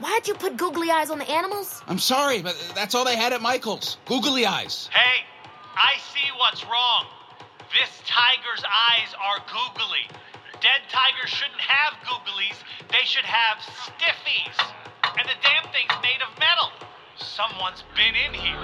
Why'd 0.00 0.26
you 0.26 0.34
put 0.34 0.56
googly 0.56 0.90
eyes 0.90 1.10
on 1.10 1.18
the 1.18 1.30
animals? 1.30 1.82
I'm 1.86 1.98
sorry, 1.98 2.42
but 2.42 2.56
that's 2.74 2.94
all 2.94 3.04
they 3.04 3.16
had 3.16 3.32
at 3.32 3.40
Michael's. 3.40 3.98
Googly 4.06 4.46
eyes. 4.46 4.88
Hey, 4.92 5.24
I 5.76 5.98
see 6.12 6.28
what's 6.38 6.64
wrong. 6.64 7.06
This 7.72 8.02
tiger's 8.06 8.64
eyes 8.64 9.14
are 9.22 9.38
googly. 9.46 10.08
Dead 10.60 10.80
tigers 10.90 11.30
shouldn't 11.30 11.60
have 11.60 11.94
googlies, 12.06 12.56
they 12.90 13.04
should 13.04 13.24
have 13.24 13.58
stiffies. 13.58 14.72
And 15.18 15.28
the 15.28 15.34
damn 15.42 15.64
thing's 15.72 15.92
made 16.02 16.22
of 16.22 16.38
metal. 16.38 16.70
Someone's 17.16 17.84
been 17.94 18.14
in 18.14 18.32
here. 18.32 18.56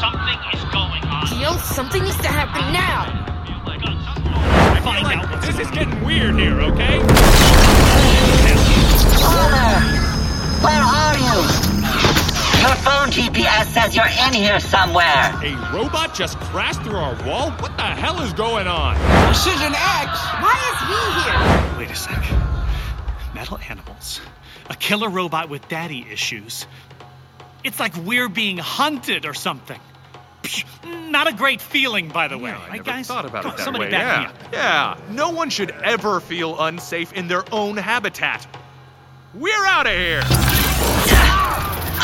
Something 0.00 0.38
is 0.54 0.64
going 0.72 1.04
on. 1.04 1.26
Geo, 1.26 1.56
something 1.58 2.02
needs 2.02 2.16
to 2.18 2.28
happen 2.28 2.72
now. 2.72 3.19
Says 13.80 13.96
you're 13.96 14.26
in 14.26 14.34
here 14.34 14.60
somewhere. 14.60 15.32
A 15.42 15.70
robot 15.72 16.14
just 16.14 16.38
crashed 16.38 16.82
through 16.82 16.96
our 16.96 17.14
wall? 17.26 17.50
What 17.52 17.76
the 17.76 17.82
hell 17.82 18.20
is 18.22 18.32
going 18.32 18.66
on? 18.66 18.96
Precision 19.26 19.72
X! 19.74 20.20
Why 20.40 20.56
is 20.70 20.78
he 20.88 21.20
here? 21.22 21.78
Wait 21.78 21.90
a 21.90 21.94
sec. 21.94 23.34
Metal 23.34 23.58
animals. 23.68 24.20
A 24.68 24.74
killer 24.74 25.08
robot 25.08 25.48
with 25.48 25.66
daddy 25.68 26.06
issues. 26.10 26.66
It's 27.64 27.80
like 27.80 27.96
we're 27.96 28.28
being 28.28 28.58
hunted 28.58 29.24
or 29.24 29.34
something. 29.34 29.80
Psh, 30.42 31.10
Not 31.10 31.28
a 31.28 31.32
great 31.34 31.60
feeling, 31.60 32.08
by 32.08 32.28
the 32.28 32.38
way. 32.38 32.50
I 32.50 32.54
right, 32.54 32.72
never 32.72 32.82
guys? 32.82 33.06
thought 33.06 33.24
about 33.24 33.44
it 33.44 33.56
that 33.56 33.64
somebody 33.64 33.86
way. 33.86 33.90
back 33.90 34.02
yeah, 34.02 34.20
me 34.20 34.26
up. 34.26 34.52
yeah. 35.08 35.14
No 35.14 35.30
one 35.30 35.50
should 35.50 35.70
ever 35.70 36.20
feel 36.20 36.58
unsafe 36.60 37.12
in 37.12 37.28
their 37.28 37.44
own 37.52 37.76
habitat. 37.76 38.46
We're 39.34 39.66
out 39.66 39.86
of 39.86 39.92
here. 39.92 40.22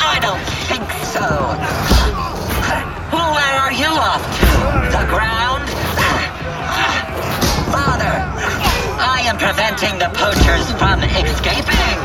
I 0.06 0.18
don't 0.22 0.46
think 0.70 0.86
so. 1.10 1.26
Where 3.10 3.56
are 3.58 3.74
you 3.74 3.90
off 3.90 4.22
to? 4.22 4.50
The 4.94 5.04
ground? 5.10 5.66
Father, 7.74 8.14
I 9.02 9.26
am 9.26 9.36
preventing 9.36 9.98
the 9.98 10.10
poachers 10.14 10.70
from 10.78 11.02
escaping. 11.02 11.98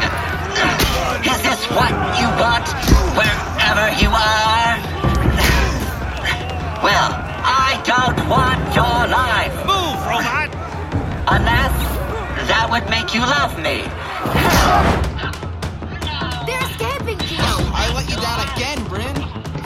Is 1.30 1.40
this 1.46 1.62
what 1.78 1.94
you 2.18 2.28
want 2.42 2.66
wherever 3.14 3.88
you 4.02 4.10
are? 4.10 4.74
Well, 6.82 7.10
I 7.46 7.80
don't 7.86 8.18
want 8.28 8.62
your 8.74 9.06
life. 9.14 9.54
Move, 9.70 10.00
robot! 10.10 10.50
Unless 11.30 11.78
that 12.50 12.68
would 12.72 12.90
make 12.90 13.14
you 13.14 13.22
love 13.22 13.54
me. 13.62 15.01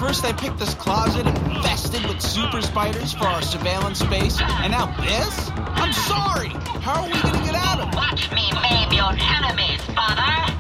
First, 0.06 0.24
I 0.24 0.34
picked 0.34 0.60
this 0.60 0.76
closet 0.76 1.26
infested 1.26 2.06
with 2.06 2.22
super 2.22 2.62
spiders 2.62 3.14
for 3.14 3.26
our 3.26 3.42
surveillance 3.42 3.98
space, 3.98 4.40
and 4.40 4.72
now 4.72 4.86
this? 5.02 5.50
I'm 5.56 5.92
sorry. 5.94 6.50
How 6.80 7.02
are 7.02 7.08
we 7.08 7.20
gonna 7.24 7.44
get 7.44 7.56
out 7.56 7.80
of 7.80 7.90
it? 7.90 7.96
Watch 7.96 8.30
me 8.32 8.52
maim 8.54 8.92
your 8.94 9.14
enemies, 9.18 9.82
father. 9.98 10.54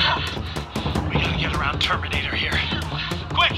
We 1.12 1.20
gotta 1.20 1.38
get 1.38 1.54
around 1.54 1.78
Terminator 1.82 2.34
here. 2.34 2.58
Quick! 3.34 3.52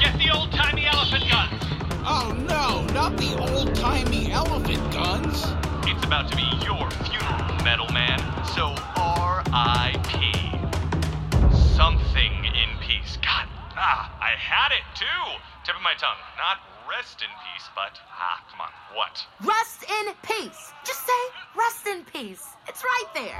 Get 0.00 0.16
the 0.16 0.30
old 0.32 0.52
timey 0.52 0.86
elephant 0.86 1.28
guns! 1.28 1.64
Oh 2.06 2.32
no, 2.46 2.86
not 2.94 3.16
the 3.16 3.36
old-timey 3.40 4.30
elephant 4.30 4.92
guns. 4.92 5.42
It's 5.90 6.04
about 6.04 6.30
to 6.30 6.36
be 6.36 6.46
your 6.64 6.88
funeral, 7.02 7.64
Metal 7.64 7.90
Man. 7.92 8.20
So 8.54 8.76
R.I.P. 8.94 10.31
ah, 13.82 14.06
I 14.22 14.38
had 14.38 14.70
it 14.70 14.86
too. 14.94 15.22
Tip 15.64 15.74
of 15.74 15.82
my 15.82 15.94
tongue. 15.94 16.16
Not 16.38 16.62
rest 16.88 17.20
in 17.20 17.28
peace, 17.42 17.66
but 17.74 17.98
ah, 18.14 18.38
come 18.50 18.60
on. 18.60 18.70
What? 18.94 19.26
Rest 19.42 19.82
in 19.90 20.14
peace. 20.22 20.72
Just 20.86 21.04
say 21.04 21.22
rest 21.58 21.86
in 21.88 22.04
peace. 22.04 22.46
It's 22.68 22.82
right 22.84 23.10
there. 23.14 23.38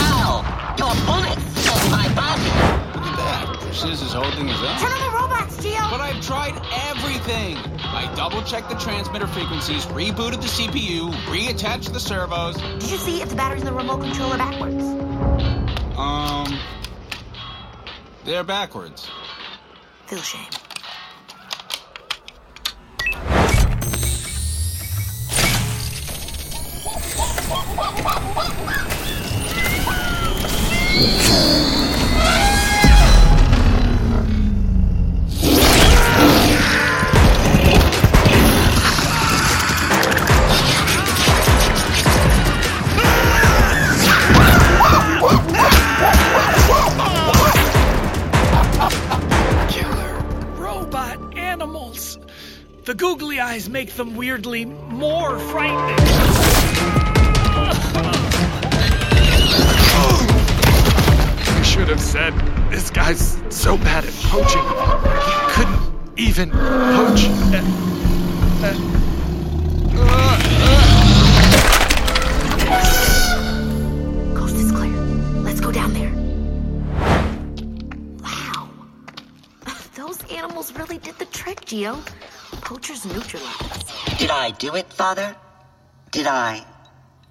Ow! 0.00 0.40
Your 0.78 0.94
bullets 1.04 1.44
in 1.68 1.92
my 1.92 2.08
body. 2.16 2.48
Look 2.96 3.04
at 3.04 3.16
that. 3.20 3.58
Sanchez 3.74 4.00
is 4.00 4.12
holding 4.12 4.48
his 4.48 4.62
own. 4.62 4.78
Turn 4.80 4.92
on 4.92 5.02
the 5.04 5.16
robots, 5.16 5.62
Geo! 5.62 5.84
But 5.90 6.00
I've 6.00 6.20
tried 6.24 6.56
everything. 6.88 7.56
I 7.84 8.10
double 8.16 8.42
checked 8.42 8.70
the 8.70 8.76
transmitter 8.76 9.26
frequencies, 9.26 9.84
rebooted 9.86 10.40
the 10.40 10.48
CPU, 10.48 11.12
reattached 11.28 11.92
the 11.92 12.00
servos. 12.00 12.56
Did 12.56 12.90
you 12.90 12.96
see 12.96 13.20
if 13.20 13.28
the 13.28 13.36
batteries 13.36 13.62
in 13.62 13.66
the 13.66 13.72
remote 13.72 14.00
control 14.00 14.32
are 14.32 14.38
backwards? 14.38 14.82
Um, 15.96 16.58
they're 18.28 18.44
backwards. 18.44 19.08
Feel 20.06 20.18
shame. 20.18 20.42
Killer 30.98 31.54
them 53.98 54.14
weirdly 54.14 54.64
more 54.64 55.38
frightening. 55.50 55.96
I 61.48 61.62
should 61.64 61.88
have 61.88 62.00
said, 62.00 62.32
this 62.70 62.90
guy's 62.90 63.42
so 63.50 63.76
bad 63.76 64.04
at 64.04 64.12
poaching. 64.22 64.62
He 64.62 65.32
couldn't 65.52 65.80
even 66.16 66.50
poach. 66.50 67.26
Uh, 68.60 68.74
Coast 74.36 74.56
is 74.56 74.70
clear. 74.70 74.92
Let's 75.42 75.60
go 75.60 75.72
down 75.72 75.92
there. 75.92 76.12
Wow. 78.22 78.68
Those 79.96 80.22
animals 80.30 80.72
really 80.78 80.98
did 80.98 81.18
the 81.18 81.26
trick, 81.26 81.64
Geo. 81.64 81.98
Poachers 82.60 83.06
neutralized. 83.06 83.67
Did 84.28 84.34
I 84.34 84.50
do 84.50 84.74
it, 84.74 84.92
Father? 84.92 85.34
Did 86.10 86.26
I 86.26 86.62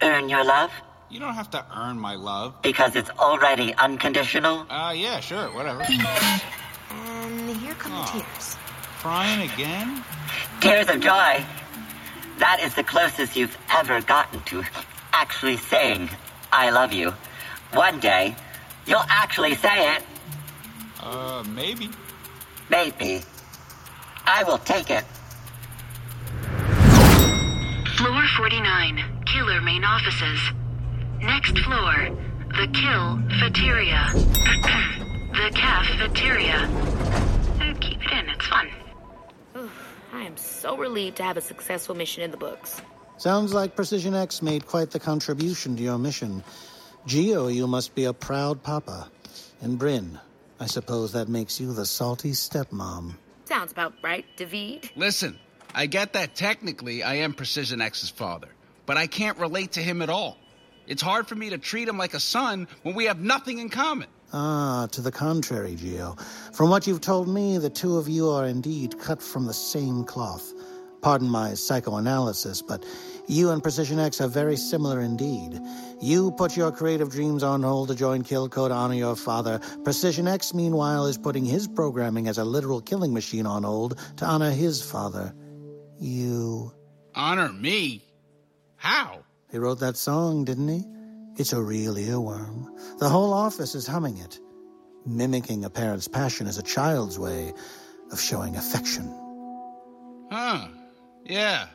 earn 0.02 0.30
your 0.30 0.44
love? 0.44 0.72
You 1.12 1.20
don't 1.20 1.36
have 1.36 1.52
to 1.52 1.64
earn 1.78 2.00
my 2.00 2.16
love. 2.16 2.60
Because 2.64 2.96
it's 2.96 3.12
already 3.12 3.72
unconditional? 3.76 4.66
Uh, 4.68 4.96
yeah, 4.98 5.20
sure, 5.20 5.54
whatever. 5.54 5.84
And 5.84 7.50
here 7.58 7.76
come 7.76 7.92
the 7.92 8.04
tears. 8.12 8.58
Crying 8.98 9.48
again? 9.48 10.04
Tears 10.60 10.90
of 10.90 11.00
joy. 11.00 11.46
That 12.40 12.62
is 12.64 12.74
the 12.74 12.84
closest 12.84 13.36
you've 13.36 13.56
ever 13.72 14.02
gotten 14.02 14.42
to 14.46 14.64
actually 15.14 15.58
saying, 15.58 16.10
I 16.52 16.72
love 16.72 16.94
you. 16.94 17.14
One 17.74 18.00
day, 18.00 18.36
you'll 18.88 19.06
actually 19.08 19.54
say 19.54 19.98
it. 19.98 20.04
Uh, 21.00 21.44
maybe. 21.54 21.92
Maybe. 22.72 23.22
I 24.26 24.44
will 24.46 24.58
take 24.58 24.90
it. 24.90 25.06
49, 28.38 29.24
Killer 29.26 29.62
Main 29.62 29.84
Offices. 29.84 30.40
Next 31.20 31.58
floor, 31.58 32.16
the 32.50 32.68
Kill 32.72 33.18
Fateria. 33.40 34.12
the 35.32 35.52
Cafeteria. 35.56 36.70
Uh, 37.60 37.74
Keep 37.80 38.06
it 38.06 38.12
in, 38.12 38.30
it's 38.30 38.46
fun. 38.46 38.70
I 40.14 40.22
am 40.24 40.38
so 40.38 40.78
relieved 40.78 41.18
to 41.18 41.24
have 41.24 41.38
a 41.38 41.42
successful 41.42 41.96
mission 41.96 42.22
in 42.22 42.30
the 42.30 42.38
books. 42.38 42.80
Sounds 43.18 43.56
like 43.56 43.76
Precision 43.76 44.14
X 44.14 44.44
made 44.44 44.68
quite 44.68 44.92
the 44.92 45.00
contribution 45.00 45.76
to 45.76 45.82
your 45.82 45.98
mission. 45.98 46.44
Geo, 47.08 47.48
you 47.48 47.66
must 47.66 47.96
be 47.96 48.06
a 48.06 48.14
proud 48.14 48.62
papa. 48.62 49.10
And 49.62 49.80
Brynn, 49.80 50.20
I 50.60 50.68
suppose 50.68 51.12
that 51.14 51.28
makes 51.28 51.60
you 51.60 51.74
the 51.74 51.88
salty 51.88 52.34
stepmom. 52.34 53.16
Sounds 53.46 53.72
about 53.72 53.94
right, 54.04 54.26
David. 54.36 54.92
Listen, 54.96 55.40
I 55.78 55.86
get 55.86 56.14
that 56.14 56.34
technically 56.34 57.04
I 57.04 57.18
am 57.18 57.34
Precision 57.34 57.82
X's 57.82 58.10
father, 58.10 58.48
but 58.88 58.98
I 58.98 59.06
can't 59.06 59.38
relate 59.38 59.74
to 59.74 59.80
him 59.80 60.02
at 60.02 60.10
all. 60.10 60.40
It's 60.88 61.04
hard 61.04 61.28
for 61.28 61.36
me 61.36 61.52
to 61.52 61.60
treat 61.60 61.88
him 61.88 62.00
like 62.00 62.16
a 62.16 62.20
son 62.20 62.68
when 62.82 62.96
we 62.96 63.06
have 63.06 63.20
nothing 63.20 63.60
in 63.60 63.70
common. 63.70 64.08
Ah, 64.34 64.88
to 64.92 65.02
the 65.02 65.12
contrary, 65.12 65.76
Geo. 65.76 66.16
From 66.52 66.72
what 66.72 66.88
you've 66.88 67.02
told 67.02 67.28
me, 67.28 67.60
the 67.60 67.70
two 67.70 67.96
of 67.98 68.10
you 68.10 68.28
are 68.28 68.48
indeed 68.48 68.98
cut 69.00 69.22
from 69.22 69.46
the 69.46 69.54
same 69.54 70.04
cloth. 70.04 70.52
Pardon 71.04 71.30
my 71.30 71.54
psychoanalysis, 71.54 72.64
but 72.64 72.84
you 73.28 73.52
and 73.52 73.62
Precision 73.62 74.00
X 74.00 74.20
are 74.20 74.28
very 74.28 74.58
similar 74.58 75.02
indeed. 75.02 75.62
You 76.02 76.32
put 76.32 76.58
your 76.58 76.72
creative 76.72 77.12
dreams 77.12 77.44
on 77.44 77.62
hold 77.62 77.90
to 77.90 77.96
join 77.96 78.24
Kilco 78.24 78.68
to 78.68 78.74
honor 78.74 78.96
your 78.96 79.16
father. 79.16 79.60
Precision 79.84 80.28
X, 80.28 80.56
meanwhile, 80.56 81.06
is 81.06 81.20
putting 81.20 81.46
his 81.46 81.68
programming 81.68 82.28
as 82.28 82.40
a 82.40 82.44
literal 82.44 82.82
killing 82.82 83.14
machine 83.14 83.46
on 83.46 83.62
hold 83.62 84.00
to 84.16 84.26
honor 84.26 84.50
his 84.50 84.82
father. 84.82 85.36
You. 86.00 86.74
Honor 87.16 87.52
me? 87.52 88.04
How? 88.76 89.24
He 89.52 89.58
wrote 89.58 89.80
that 89.80 89.98
song, 89.98 90.46
didn't 90.46 90.68
he? 90.68 90.86
It's 91.38 91.54
a 91.54 91.62
real 91.62 91.96
earworm. 91.96 92.68
The 93.00 93.10
whole 93.10 93.34
office 93.34 93.76
is 93.76 93.88
humming 93.88 94.18
it. 94.18 94.40
Mimicking 95.06 95.66
a 95.66 95.70
parent's 95.70 96.08
passion 96.08 96.48
is 96.48 96.58
a 96.58 96.64
child's 96.64 97.18
way 97.18 97.54
of 98.12 98.20
showing 98.20 98.56
affection. 98.56 99.08
Huh. 100.32 100.68
Yeah. 101.24 101.68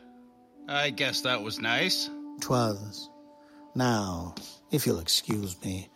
I 0.69 0.91
guess 0.91 1.23
that 1.23 1.43
was 1.43 1.59
nice. 1.61 2.11
Twas. 2.41 3.09
Now, 3.75 4.35
if 4.71 4.87
you'll 4.87 5.01
excuse 5.01 5.61
me, 5.65 5.89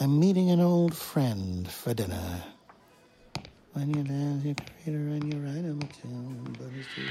I'm 0.00 0.18
meeting 0.18 0.50
an 0.50 0.60
old 0.60 0.94
friend 0.94 1.68
for 1.70 1.94
dinner. 1.94 2.42
When 3.74 3.90
you 3.92 4.04
dance, 4.04 4.44
you 4.44 4.54
creator 4.54 4.98
and 5.00 5.34
you 5.34 5.40
write 5.40 5.56
him 5.56 5.80
a 5.82 5.86
tune, 6.00 6.56
but 6.56 6.68
it's 6.78 6.86
too 6.94 7.02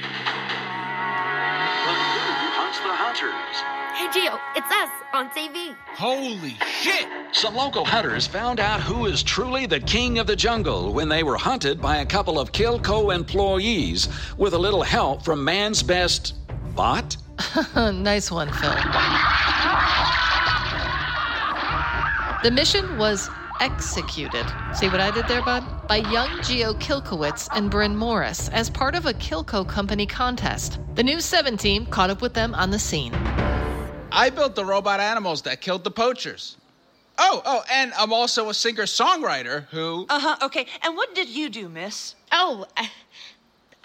Hunts 2.56 2.80
the 2.80 2.88
Hunters. 2.88 3.58
Hey, 3.98 4.08
Geo, 4.14 4.40
it's 4.56 4.72
us 4.72 4.90
on 5.12 5.30
TV. 5.32 5.76
Holy 5.88 6.56
shit! 6.66 7.06
Some 7.34 7.54
local 7.54 7.84
hunters 7.84 8.26
found 8.28 8.62
out 8.62 8.80
who 8.80 9.08
is 9.08 9.22
truly 9.24 9.66
the 9.66 9.82
king 9.82 10.20
of 10.20 10.26
the 10.26 10.38
jungle 10.38 10.94
when 10.94 11.10
they 11.10 11.24
were 11.24 11.36
hunted 11.36 11.82
by 11.82 11.98
a 11.98 12.06
couple 12.06 12.40
of 12.40 12.54
Kilco 12.54 13.14
employees 13.14 14.08
with 14.38 14.54
a 14.54 14.58
little 14.58 14.84
help 14.84 15.22
from 15.26 15.44
man's 15.44 15.84
best 15.84 16.36
bot. 16.76 17.18
nice 17.76 18.32
one, 18.32 18.50
Phil. 18.54 18.74
The 22.42 22.52
mission 22.52 22.98
was 22.98 23.30
executed. 23.60 24.46
See 24.74 24.88
what 24.88 25.02
I 25.02 25.12
did 25.12 25.28
there, 25.28 25.42
bud? 25.44 25.64
By 25.94 26.00
young 26.10 26.42
Geo 26.42 26.74
Kilkowitz 26.74 27.48
and 27.56 27.72
Brynn 27.72 27.94
Morris 27.94 28.50
as 28.50 28.68
part 28.68 28.96
of 28.96 29.06
a 29.06 29.14
Kilco 29.14 29.64
company 29.64 30.08
contest. 30.08 30.80
The 30.96 31.04
News 31.04 31.24
7 31.24 31.56
team 31.56 31.86
caught 31.86 32.10
up 32.10 32.20
with 32.20 32.34
them 32.34 32.56
on 32.56 32.72
the 32.72 32.80
scene. 32.80 33.14
I 34.12 34.32
built 34.32 34.56
the 34.56 34.66
robot 34.66 35.00
animals 35.00 35.44
that 35.44 35.62
killed 35.62 35.84
the 35.84 35.92
poachers. 35.92 36.58
Oh, 37.20 37.44
oh, 37.46 37.64
and 37.72 37.94
I'm 37.94 38.12
also 38.12 38.50
a 38.50 38.56
singer 38.56 38.86
songwriter 38.86 39.68
who. 39.68 40.08
Uh 40.10 40.20
huh, 40.20 40.38
okay. 40.42 40.66
And 40.82 40.98
what 40.98 41.14
did 41.14 41.30
you 41.30 41.48
do, 41.48 41.70
miss? 41.70 42.16
Oh, 42.32 42.66
I, 42.76 42.90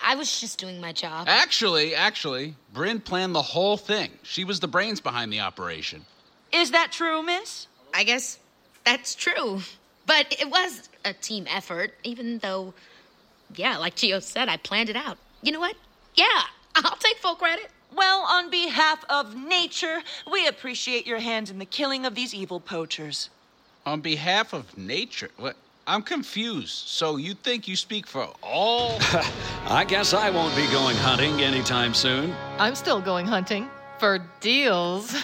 I 0.03 0.14
was 0.14 0.40
just 0.40 0.59
doing 0.59 0.81
my 0.81 0.94
job. 0.94 1.27
Actually, 1.29 1.94
actually, 1.94 2.55
Brynn 2.75 3.05
planned 3.05 3.35
the 3.35 3.42
whole 3.42 3.77
thing. 3.77 4.12
She 4.23 4.44
was 4.44 4.61
the 4.61 4.68
brains 4.68 5.03
behind 5.03 5.31
the 5.31 5.40
operation. 5.40 6.07
Is 6.53 6.71
that 6.71 6.90
true, 6.90 7.23
miss? 7.23 7.66
I 7.92 8.05
guess 8.05 8.38
that's 8.83 9.14
true. 9.14 9.61
But 10.09 10.35
it 10.40 10.51
was 10.51 10.88
a 11.05 11.12
team 11.12 11.47
effort, 11.49 11.92
even 12.03 12.38
though, 12.38 12.73
yeah, 13.55 13.77
like 13.77 13.94
Geo 13.94 14.21
said, 14.21 14.49
I 14.49 14.57
planned 14.57 14.88
it 14.88 14.97
out. 14.97 15.18
You 15.42 15.53
know 15.53 15.61
what? 15.61 15.77
Yeah, 16.14 16.42
I'll 16.75 16.97
take 16.97 17.18
full 17.18 17.35
credit. 17.35 17.68
Well, 17.94 18.23
on 18.23 18.51
behalf 18.51 19.05
of 19.11 19.37
nature, 19.37 20.01
we 20.31 20.47
appreciate 20.47 21.07
your 21.07 21.18
hand 21.18 21.51
in 21.51 21.59
the 21.59 21.66
killing 21.66 22.07
of 22.07 22.14
these 22.14 22.35
evil 22.35 22.59
poachers. 22.59 23.29
On 23.85 24.01
behalf 24.01 24.55
of 24.55 24.77
nature? 24.79 25.29
What? 25.37 25.57
I'm 25.87 26.03
confused. 26.03 26.88
So 26.88 27.16
you 27.16 27.35
think 27.35 27.68
you 27.68 27.77
speak 27.77 28.07
for 28.07 28.29
all? 28.42 28.99
I 29.66 29.85
guess 29.87 30.14
I 30.14 30.31
won't 30.31 30.57
be 30.57 30.66
going 30.68 30.97
hunting 30.97 31.42
anytime 31.42 31.92
soon. 31.92 32.35
I'm 32.59 32.75
still 32.75 33.01
going 33.01 33.27
hunting 33.27 33.68
for 33.99 34.18
deals. 34.40 35.14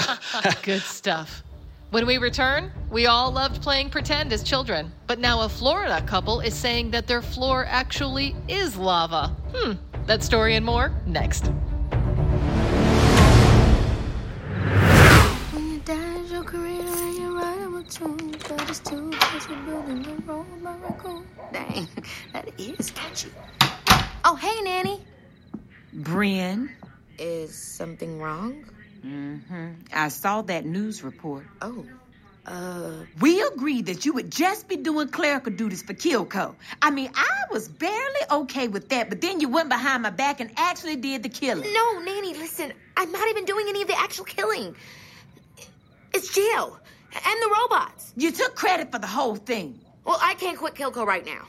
Good 0.62 0.82
stuff. 0.82 1.42
When 1.90 2.04
we 2.04 2.18
return, 2.18 2.72
we 2.90 3.06
all 3.06 3.30
loved 3.30 3.62
playing 3.62 3.90
pretend 3.90 4.32
as 4.32 4.42
children, 4.42 4.90
but 5.06 5.20
now 5.20 5.42
a 5.42 5.48
Florida 5.48 6.02
couple 6.04 6.40
is 6.40 6.52
saying 6.52 6.90
that 6.90 7.06
their 7.06 7.22
floor 7.22 7.64
actually 7.68 8.34
is 8.48 8.76
lava. 8.76 9.28
Hmm, 9.54 9.74
that 10.06 10.24
story 10.24 10.56
and 10.56 10.66
more 10.66 10.90
next. 11.06 11.46
When 15.52 15.72
you 15.74 15.78
dance 15.84 16.32
your 16.32 16.42
career 16.42 16.82
and 16.82 17.16
you 17.18 17.38
write 17.38 17.60
a 17.60 17.88
tune, 17.88 18.34
but 18.48 18.68
it's 18.68 18.80
too 18.80 19.02
much 19.02 19.46
building 19.64 20.04
a 20.06 20.32
robot. 20.32 21.22
Dang, 21.52 21.86
that 22.32 22.48
is 22.58 22.90
catchy. 22.90 23.30
Oh, 24.24 24.34
hey, 24.34 24.60
Nanny. 24.62 25.04
Brian. 25.92 26.68
Is 27.16 27.54
something 27.54 28.20
wrong? 28.20 28.64
Mm-hmm. 29.04 29.66
I 29.92 30.08
saw 30.08 30.42
that 30.42 30.64
news 30.64 31.02
report. 31.02 31.46
Oh. 31.60 31.84
Uh, 32.46 33.04
we 33.20 33.42
agreed 33.42 33.86
that 33.86 34.06
you 34.06 34.12
would 34.12 34.30
just 34.30 34.68
be 34.68 34.76
doing 34.76 35.08
clerical 35.08 35.52
duties 35.52 35.82
for 35.82 35.94
Kilco. 35.94 36.54
I 36.80 36.90
mean, 36.90 37.10
I 37.12 37.50
was 37.50 37.68
barely 37.68 38.20
okay 38.30 38.68
with 38.68 38.88
that, 38.90 39.08
but 39.08 39.20
then 39.20 39.40
you 39.40 39.48
went 39.48 39.68
behind 39.68 40.04
my 40.04 40.10
back 40.10 40.40
and 40.40 40.52
actually 40.56 40.94
did 40.94 41.24
the 41.24 41.28
killing. 41.28 41.72
No, 41.72 41.98
Nanny, 41.98 42.34
listen. 42.34 42.72
I'm 42.96 43.10
not 43.10 43.28
even 43.30 43.46
doing 43.46 43.66
any 43.68 43.82
of 43.82 43.88
the 43.88 43.98
actual 43.98 44.26
killing. 44.26 44.76
It's 46.14 46.32
Geo 46.32 46.78
and 47.12 47.42
the 47.42 47.56
robots. 47.60 48.12
You 48.16 48.30
took 48.30 48.54
credit 48.54 48.92
for 48.92 48.98
the 49.00 49.08
whole 49.08 49.36
thing. 49.36 49.80
Well, 50.04 50.18
I 50.20 50.34
can't 50.34 50.56
quit 50.56 50.74
Kilco 50.74 51.04
right 51.04 51.26
now. 51.26 51.46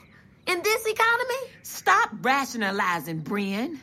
In 0.48 0.62
this 0.62 0.86
economy? 0.86 1.52
Stop 1.62 2.10
rationalizing, 2.22 3.22
Brynn. 3.22 3.78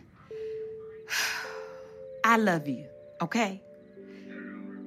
I 2.23 2.37
love 2.37 2.67
you, 2.67 2.85
okay? 3.21 3.61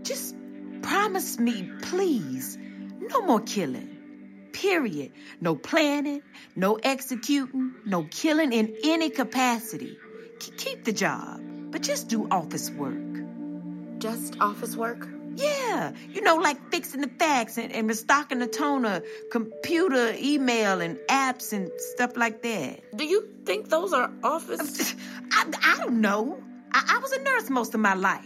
Just 0.03 0.35
Promise 0.83 1.39
me, 1.39 1.71
please, 1.83 2.57
no 2.99 3.21
more 3.21 3.41
killing. 3.41 4.49
Period. 4.53 5.13
No 5.41 5.55
planning, 5.55 6.23
no 6.57 6.77
executing, 6.77 7.75
no 7.85 8.05
killing 8.05 8.53
in 8.53 8.75
any 8.85 9.11
capacity. 9.11 9.99
keep 10.39 10.85
the 10.85 10.93
job, 10.93 11.43
but 11.71 11.83
just 11.83 12.09
do 12.09 12.27
office 12.31 12.71
work. 12.71 13.99
Just 13.99 14.41
office 14.41 14.77
work? 14.77 15.07
Yeah, 15.35 15.93
you 16.09 16.23
know, 16.23 16.37
like 16.37 16.71
fixing 16.71 17.03
the 17.03 17.11
fax 17.19 17.59
and, 17.59 17.71
and 17.71 17.87
restocking 17.87 18.39
the 18.39 18.47
toner, 18.47 19.03
computer, 19.31 20.15
email, 20.19 20.81
and 20.81 20.97
apps 21.09 21.53
and 21.53 21.71
stuff 21.77 22.17
like 22.17 22.43
that. 22.43 22.97
Do 22.97 23.05
you 23.05 23.29
think 23.45 23.69
those 23.69 23.93
are 23.93 24.11
office? 24.25 24.95
I, 25.33 25.53
I 25.63 25.77
don't 25.79 26.01
know. 26.01 26.43
I, 26.73 26.97
I 26.97 26.99
was 26.99 27.13
a 27.13 27.23
nurse 27.23 27.51
most 27.51 27.75
of 27.75 27.81
my 27.81 27.95
life. 27.95 28.25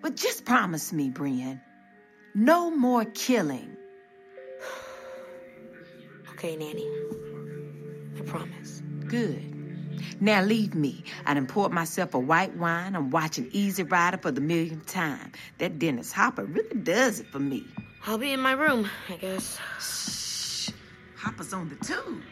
But 0.00 0.16
just 0.16 0.44
promise 0.44 0.92
me, 0.92 1.10
Brynn. 1.10 1.60
No 2.34 2.70
more 2.70 3.04
killing. 3.04 3.76
okay, 6.32 6.56
Nanny. 6.56 6.88
I 8.18 8.22
promise. 8.22 8.82
Good. 9.06 9.52
Now 10.20 10.42
leave 10.42 10.74
me. 10.74 11.04
I 11.26 11.34
done 11.34 11.46
poured 11.46 11.72
myself 11.72 12.14
a 12.14 12.18
white 12.18 12.56
wine. 12.56 12.96
I'm 12.96 13.10
watching 13.10 13.48
Easy 13.52 13.82
Rider 13.82 14.18
for 14.18 14.30
the 14.30 14.40
millionth 14.40 14.86
time. 14.86 15.32
That 15.58 15.78
Dennis 15.78 16.12
Hopper 16.12 16.44
really 16.44 16.80
does 16.80 17.20
it 17.20 17.26
for 17.28 17.38
me. 17.38 17.66
I'll 18.06 18.18
be 18.18 18.32
in 18.32 18.40
my 18.40 18.52
room, 18.52 18.88
I 19.08 19.16
guess. 19.16 19.58
Shh. 19.80 20.70
Hopper's 21.16 21.52
on 21.52 21.68
the 21.68 21.76
tube. 21.76 22.22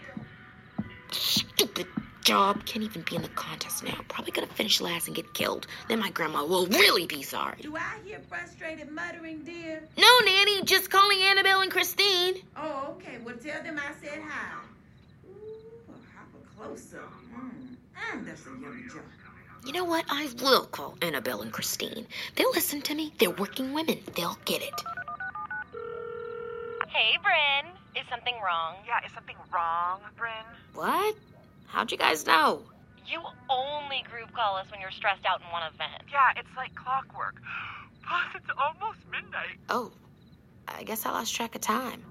Stupid 1.13 1.87
job. 2.31 2.65
Can't 2.65 2.85
even 2.85 3.03
be 3.03 3.17
in 3.17 3.23
the 3.23 3.29
contest 3.31 3.83
now. 3.83 3.99
Probably 4.07 4.31
gonna 4.31 4.47
finish 4.47 4.81
last 4.81 5.09
and 5.09 5.17
get 5.17 5.35
killed. 5.35 5.67
Then 5.89 5.99
my 5.99 6.11
grandma 6.11 6.45
will 6.45 6.67
really 6.67 7.07
be 7.07 7.23
sorry. 7.23 7.57
Do 7.61 7.75
I 7.77 7.97
hear 8.05 8.21
frustrated 8.29 8.89
muttering, 8.89 9.43
dear? 9.43 9.83
No, 9.99 10.13
Nanny. 10.25 10.63
Just 10.63 10.91
calling 10.91 11.21
Annabelle 11.23 11.63
and 11.63 11.73
Christine. 11.73 12.35
Oh, 12.57 12.95
okay. 12.95 13.19
Well, 13.25 13.35
tell 13.35 13.61
them 13.65 13.81
I 13.81 13.91
said 14.01 14.21
hi. 14.23 14.59
Ooh, 15.29 15.93
hop 16.15 16.29
a 16.39 16.69
closer. 16.69 17.03
Mm. 17.35 17.75
Mm, 17.99 18.25
that's 18.25 18.47
a 18.47 18.51
yummy 18.63 18.85
job. 18.89 19.03
You 19.67 19.73
know 19.73 19.85
what? 19.85 20.05
I 20.09 20.29
will 20.41 20.67
call 20.67 20.97
Annabelle 21.03 21.43
and 21.43 21.53
Christine. 21.53 22.07
They'll 22.37 22.53
listen 22.53 22.81
to 22.83 22.95
me. 22.95 23.13
They're 23.19 23.31
working 23.31 23.75
women. 23.75 23.99
They'll 24.15 24.39
get 24.45 24.63
it. 24.63 24.79
Hey, 26.87 27.19
Brynn. 27.25 27.67
Is 28.01 28.07
something 28.09 28.35
wrong? 28.45 28.77
Yeah, 28.87 29.05
is 29.05 29.13
something 29.13 29.37
wrong, 29.53 29.99
Brynn? 30.17 30.47
What? 30.75 31.17
How'd 31.71 31.93
you 31.93 31.99
guys 31.99 32.27
know? 32.27 32.63
You 33.07 33.21
only 33.49 34.05
group 34.11 34.33
call 34.35 34.57
us 34.57 34.67
when 34.71 34.81
you're 34.81 34.91
stressed 34.91 35.25
out 35.25 35.41
in 35.41 35.47
one 35.53 35.63
event. 35.63 36.03
Yeah, 36.11 36.35
it's 36.37 36.51
like 36.57 36.75
clockwork. 36.75 37.37
Plus, 38.07 38.27
it's 38.35 38.51
almost 38.59 38.99
midnight. 39.11 39.59
Oh, 39.69 39.93
I 40.67 40.83
guess 40.83 41.07
I 41.07 41.11
lost 41.11 41.35
track 41.35 41.55
of 41.55 41.61
time. 41.61 42.03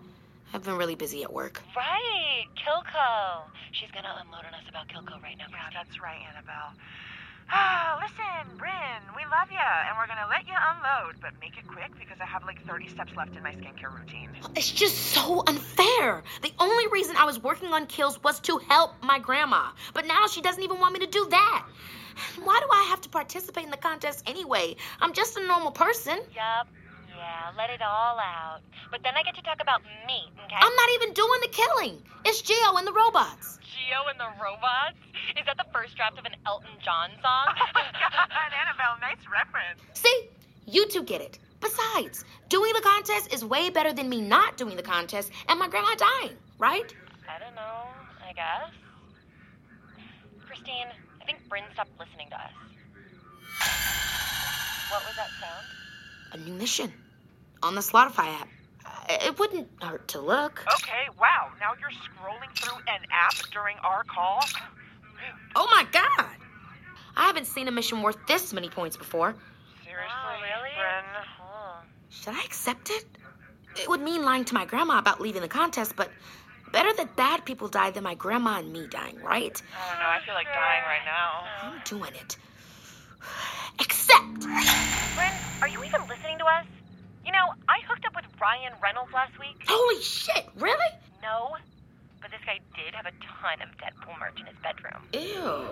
I've 0.53 0.63
been 0.63 0.77
really 0.77 0.95
busy 0.95 1.23
at 1.23 1.31
work. 1.31 1.61
Right, 1.75 2.47
Kilco. 2.55 3.43
She's 3.71 3.91
gonna 3.91 4.15
unload 4.23 4.45
on 4.45 4.53
us 4.53 4.63
about 4.67 4.87
Kilco 4.87 5.21
right 5.21 5.37
now. 5.37 5.45
Yeah, 5.51 5.69
that's 5.73 6.01
right, 6.01 6.19
Annabelle. 6.33 6.73
Ah, 7.51 7.99
listen, 8.01 8.57
Brynn, 8.57 9.15
we 9.15 9.23
love 9.25 9.49
you, 9.51 9.57
and 9.57 9.97
we're 9.97 10.07
gonna 10.07 10.27
let 10.29 10.47
you 10.47 10.53
unload, 10.53 11.15
but 11.21 11.31
make 11.41 11.57
it 11.57 11.67
quick 11.67 11.91
because 11.99 12.17
I 12.21 12.25
have 12.25 12.43
like 12.45 12.63
30 12.65 12.87
steps 12.87 13.11
left 13.15 13.35
in 13.35 13.43
my 13.43 13.51
skincare 13.51 13.93
routine. 13.97 14.29
It's 14.55 14.71
just 14.71 14.95
so 14.95 15.43
unfair. 15.47 16.23
The 16.41 16.53
only 16.59 16.87
reason 16.87 17.15
I 17.15 17.25
was 17.25 17.41
working 17.41 17.69
on 17.73 17.87
kills 17.87 18.21
was 18.23 18.39
to 18.41 18.57
help 18.57 18.91
my 19.01 19.19
grandma, 19.19 19.69
but 19.93 20.05
now 20.05 20.27
she 20.27 20.41
doesn't 20.41 20.61
even 20.63 20.79
want 20.79 20.93
me 20.93 20.99
to 20.99 21.07
do 21.07 21.27
that. 21.29 21.65
Why 22.43 22.59
do 22.59 22.67
I 22.71 22.83
have 22.89 23.01
to 23.01 23.09
participate 23.09 23.63
in 23.63 23.71
the 23.71 23.77
contest 23.77 24.23
anyway? 24.27 24.75
I'm 25.01 25.13
just 25.13 25.37
a 25.37 25.47
normal 25.47 25.71
person. 25.71 26.19
Yup. 26.35 26.67
Yeah, 27.19 27.51
let 27.57 27.69
it 27.69 27.81
all 27.81 28.17
out. 28.17 28.61
But 28.91 29.03
then 29.03 29.11
I 29.17 29.23
get 29.23 29.35
to 29.35 29.41
talk 29.41 29.59
about 29.59 29.83
me, 30.07 30.31
okay? 30.45 30.55
I'm 30.55 30.75
not 30.75 30.89
even 30.95 31.11
doing 31.11 31.39
the 31.41 31.49
killing. 31.51 32.01
It's 32.23 32.41
Geo 32.41 32.77
and 32.77 32.87
the 32.87 32.93
robots. 32.93 33.59
Geo 33.59 34.07
and 34.07 34.17
the 34.17 34.31
robots? 34.41 34.95
Is 35.35 35.45
that 35.45 35.57
the 35.57 35.67
first 35.73 35.97
draft 35.97 36.17
of 36.17 36.23
an 36.23 36.35
Elton 36.47 36.71
John 36.83 37.09
song? 37.21 37.47
Oh 37.59 37.71
my 37.75 37.83
god, 37.91 38.51
Annabelle, 38.55 38.95
nice 39.01 39.19
reference. 39.27 39.81
See? 39.93 40.29
You 40.65 40.87
two 40.87 41.03
get 41.03 41.19
it. 41.19 41.39
Besides, 41.59 42.23
doing 42.47 42.71
the 42.73 42.81
contest 42.81 43.33
is 43.33 43.43
way 43.43 43.69
better 43.69 43.91
than 43.91 44.07
me 44.07 44.21
not 44.21 44.55
doing 44.55 44.77
the 44.77 44.83
contest 44.83 45.29
and 45.49 45.59
my 45.59 45.67
grandma 45.67 45.95
dying, 45.95 46.37
right? 46.57 46.93
I 47.27 47.37
don't 47.37 47.55
know, 47.55 47.83
I 48.25 48.31
guess. 48.31 48.71
Christine, 50.47 50.87
I 51.21 51.25
think 51.25 51.39
Brynn 51.49 51.69
stopped 51.73 51.91
listening 51.99 52.29
to 52.29 52.35
us. 52.35 52.53
What 54.89 55.05
was 55.05 55.15
that 55.17 55.29
sound? 55.41 55.65
A 56.31 56.37
new 56.37 56.53
mission 56.53 56.93
on 57.63 57.75
the 57.75 57.81
Slaughterfy 57.81 58.27
app. 58.39 58.47
It 59.09 59.39
wouldn't 59.39 59.67
hurt 59.81 60.07
to 60.09 60.21
look. 60.21 60.63
Okay, 60.75 61.07
wow. 61.19 61.49
Now 61.59 61.73
you're 61.79 61.89
scrolling 61.89 62.55
through 62.55 62.77
an 62.87 63.01
app 63.11 63.33
during 63.51 63.77
our 63.83 64.03
call? 64.03 64.39
Oh 65.55 65.67
my 65.71 65.85
god! 65.91 66.35
I 67.15 67.23
haven't 67.25 67.47
seen 67.47 67.67
a 67.67 67.71
mission 67.71 68.01
worth 68.01 68.17
this 68.27 68.53
many 68.53 68.69
points 68.69 68.95
before. 68.95 69.35
Seriously, 69.83 70.07
oh, 70.09 70.41
really? 70.41 70.69
Brynn? 70.77 71.03
Huh. 71.39 71.81
Should 72.09 72.35
I 72.35 72.43
accept 72.43 72.91
it? 72.91 73.05
It 73.75 73.89
would 73.89 74.01
mean 74.01 74.23
lying 74.23 74.45
to 74.45 74.53
my 74.53 74.65
grandma 74.65 74.99
about 74.99 75.19
leaving 75.19 75.41
the 75.41 75.47
contest, 75.47 75.95
but 75.95 76.09
better 76.71 76.93
that 76.93 77.15
bad 77.15 77.45
people 77.45 77.67
die 77.67 77.91
than 77.91 78.03
my 78.03 78.15
grandma 78.15 78.59
and 78.59 78.71
me 78.71 78.87
dying, 78.87 79.19
right? 79.21 79.61
I 79.75 79.89
don't 79.89 79.99
know. 79.99 80.07
I 80.07 80.19
feel 80.25 80.35
like 80.35 80.47
dying 80.47 80.83
right 80.83 81.05
now. 81.05 81.69
I'm 81.69 81.81
doing 81.83 82.13
it. 82.13 82.37
Accept! 83.79 84.39
Brynn, 84.39 85.61
are 85.61 85.67
you 85.67 85.83
even 85.83 86.01
listening 86.07 86.37
to 86.37 86.45
us? 86.45 86.65
You 87.29 87.33
know, 87.33 87.53
I 87.67 87.77
hooked 87.87 88.07
up 88.07 88.15
with 88.15 88.25
Ryan 88.41 88.73
Reynolds 88.81 89.13
last 89.13 89.37
week. 89.39 89.61
Holy 89.67 90.01
shit, 90.01 90.47
really? 90.55 90.91
No, 91.21 91.55
but 92.23 92.31
this 92.31 92.39
guy 92.43 92.59
did 92.75 92.95
have 92.95 93.05
a 93.05 93.11
ton 93.11 93.61
of 93.61 93.69
Deadpool 93.77 94.19
merch 94.19 94.39
in 94.39 94.47
his 94.47 94.55
bedroom. 94.63 95.03
Ew. 95.13 95.69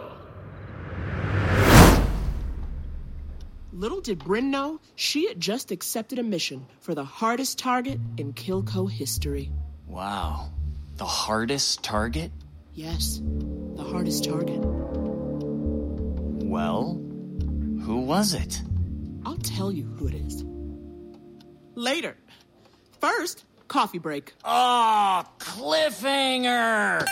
Little 3.73 4.01
did 4.01 4.19
Brynn 4.19 4.51
know, 4.51 4.79
she 4.93 5.27
had 5.27 5.39
just 5.39 5.71
accepted 5.71 6.19
a 6.19 6.23
mission 6.23 6.67
for 6.79 6.93
the 6.93 7.03
hardest 7.03 7.57
target 7.57 7.99
in 8.17 8.33
Kilco 8.33 8.87
history. 8.87 9.49
Wow. 9.87 10.51
The 10.97 11.05
hardest 11.05 11.81
target? 11.81 12.31
Yes, 12.75 13.19
the 13.23 13.83
hardest 13.83 14.25
target. 14.25 14.59
Well, 16.43 17.01
who 17.81 18.01
was 18.01 18.35
it? 18.35 18.61
I'll 19.25 19.37
tell 19.37 19.71
you 19.71 19.85
who 19.85 20.07
it 20.07 20.13
is. 20.13 20.43
Later. 21.77 22.17
First, 22.99 23.45
coffee 23.67 23.99
break. 23.99 24.33
Oh, 24.43 25.23
cliffhanger! 25.37 27.05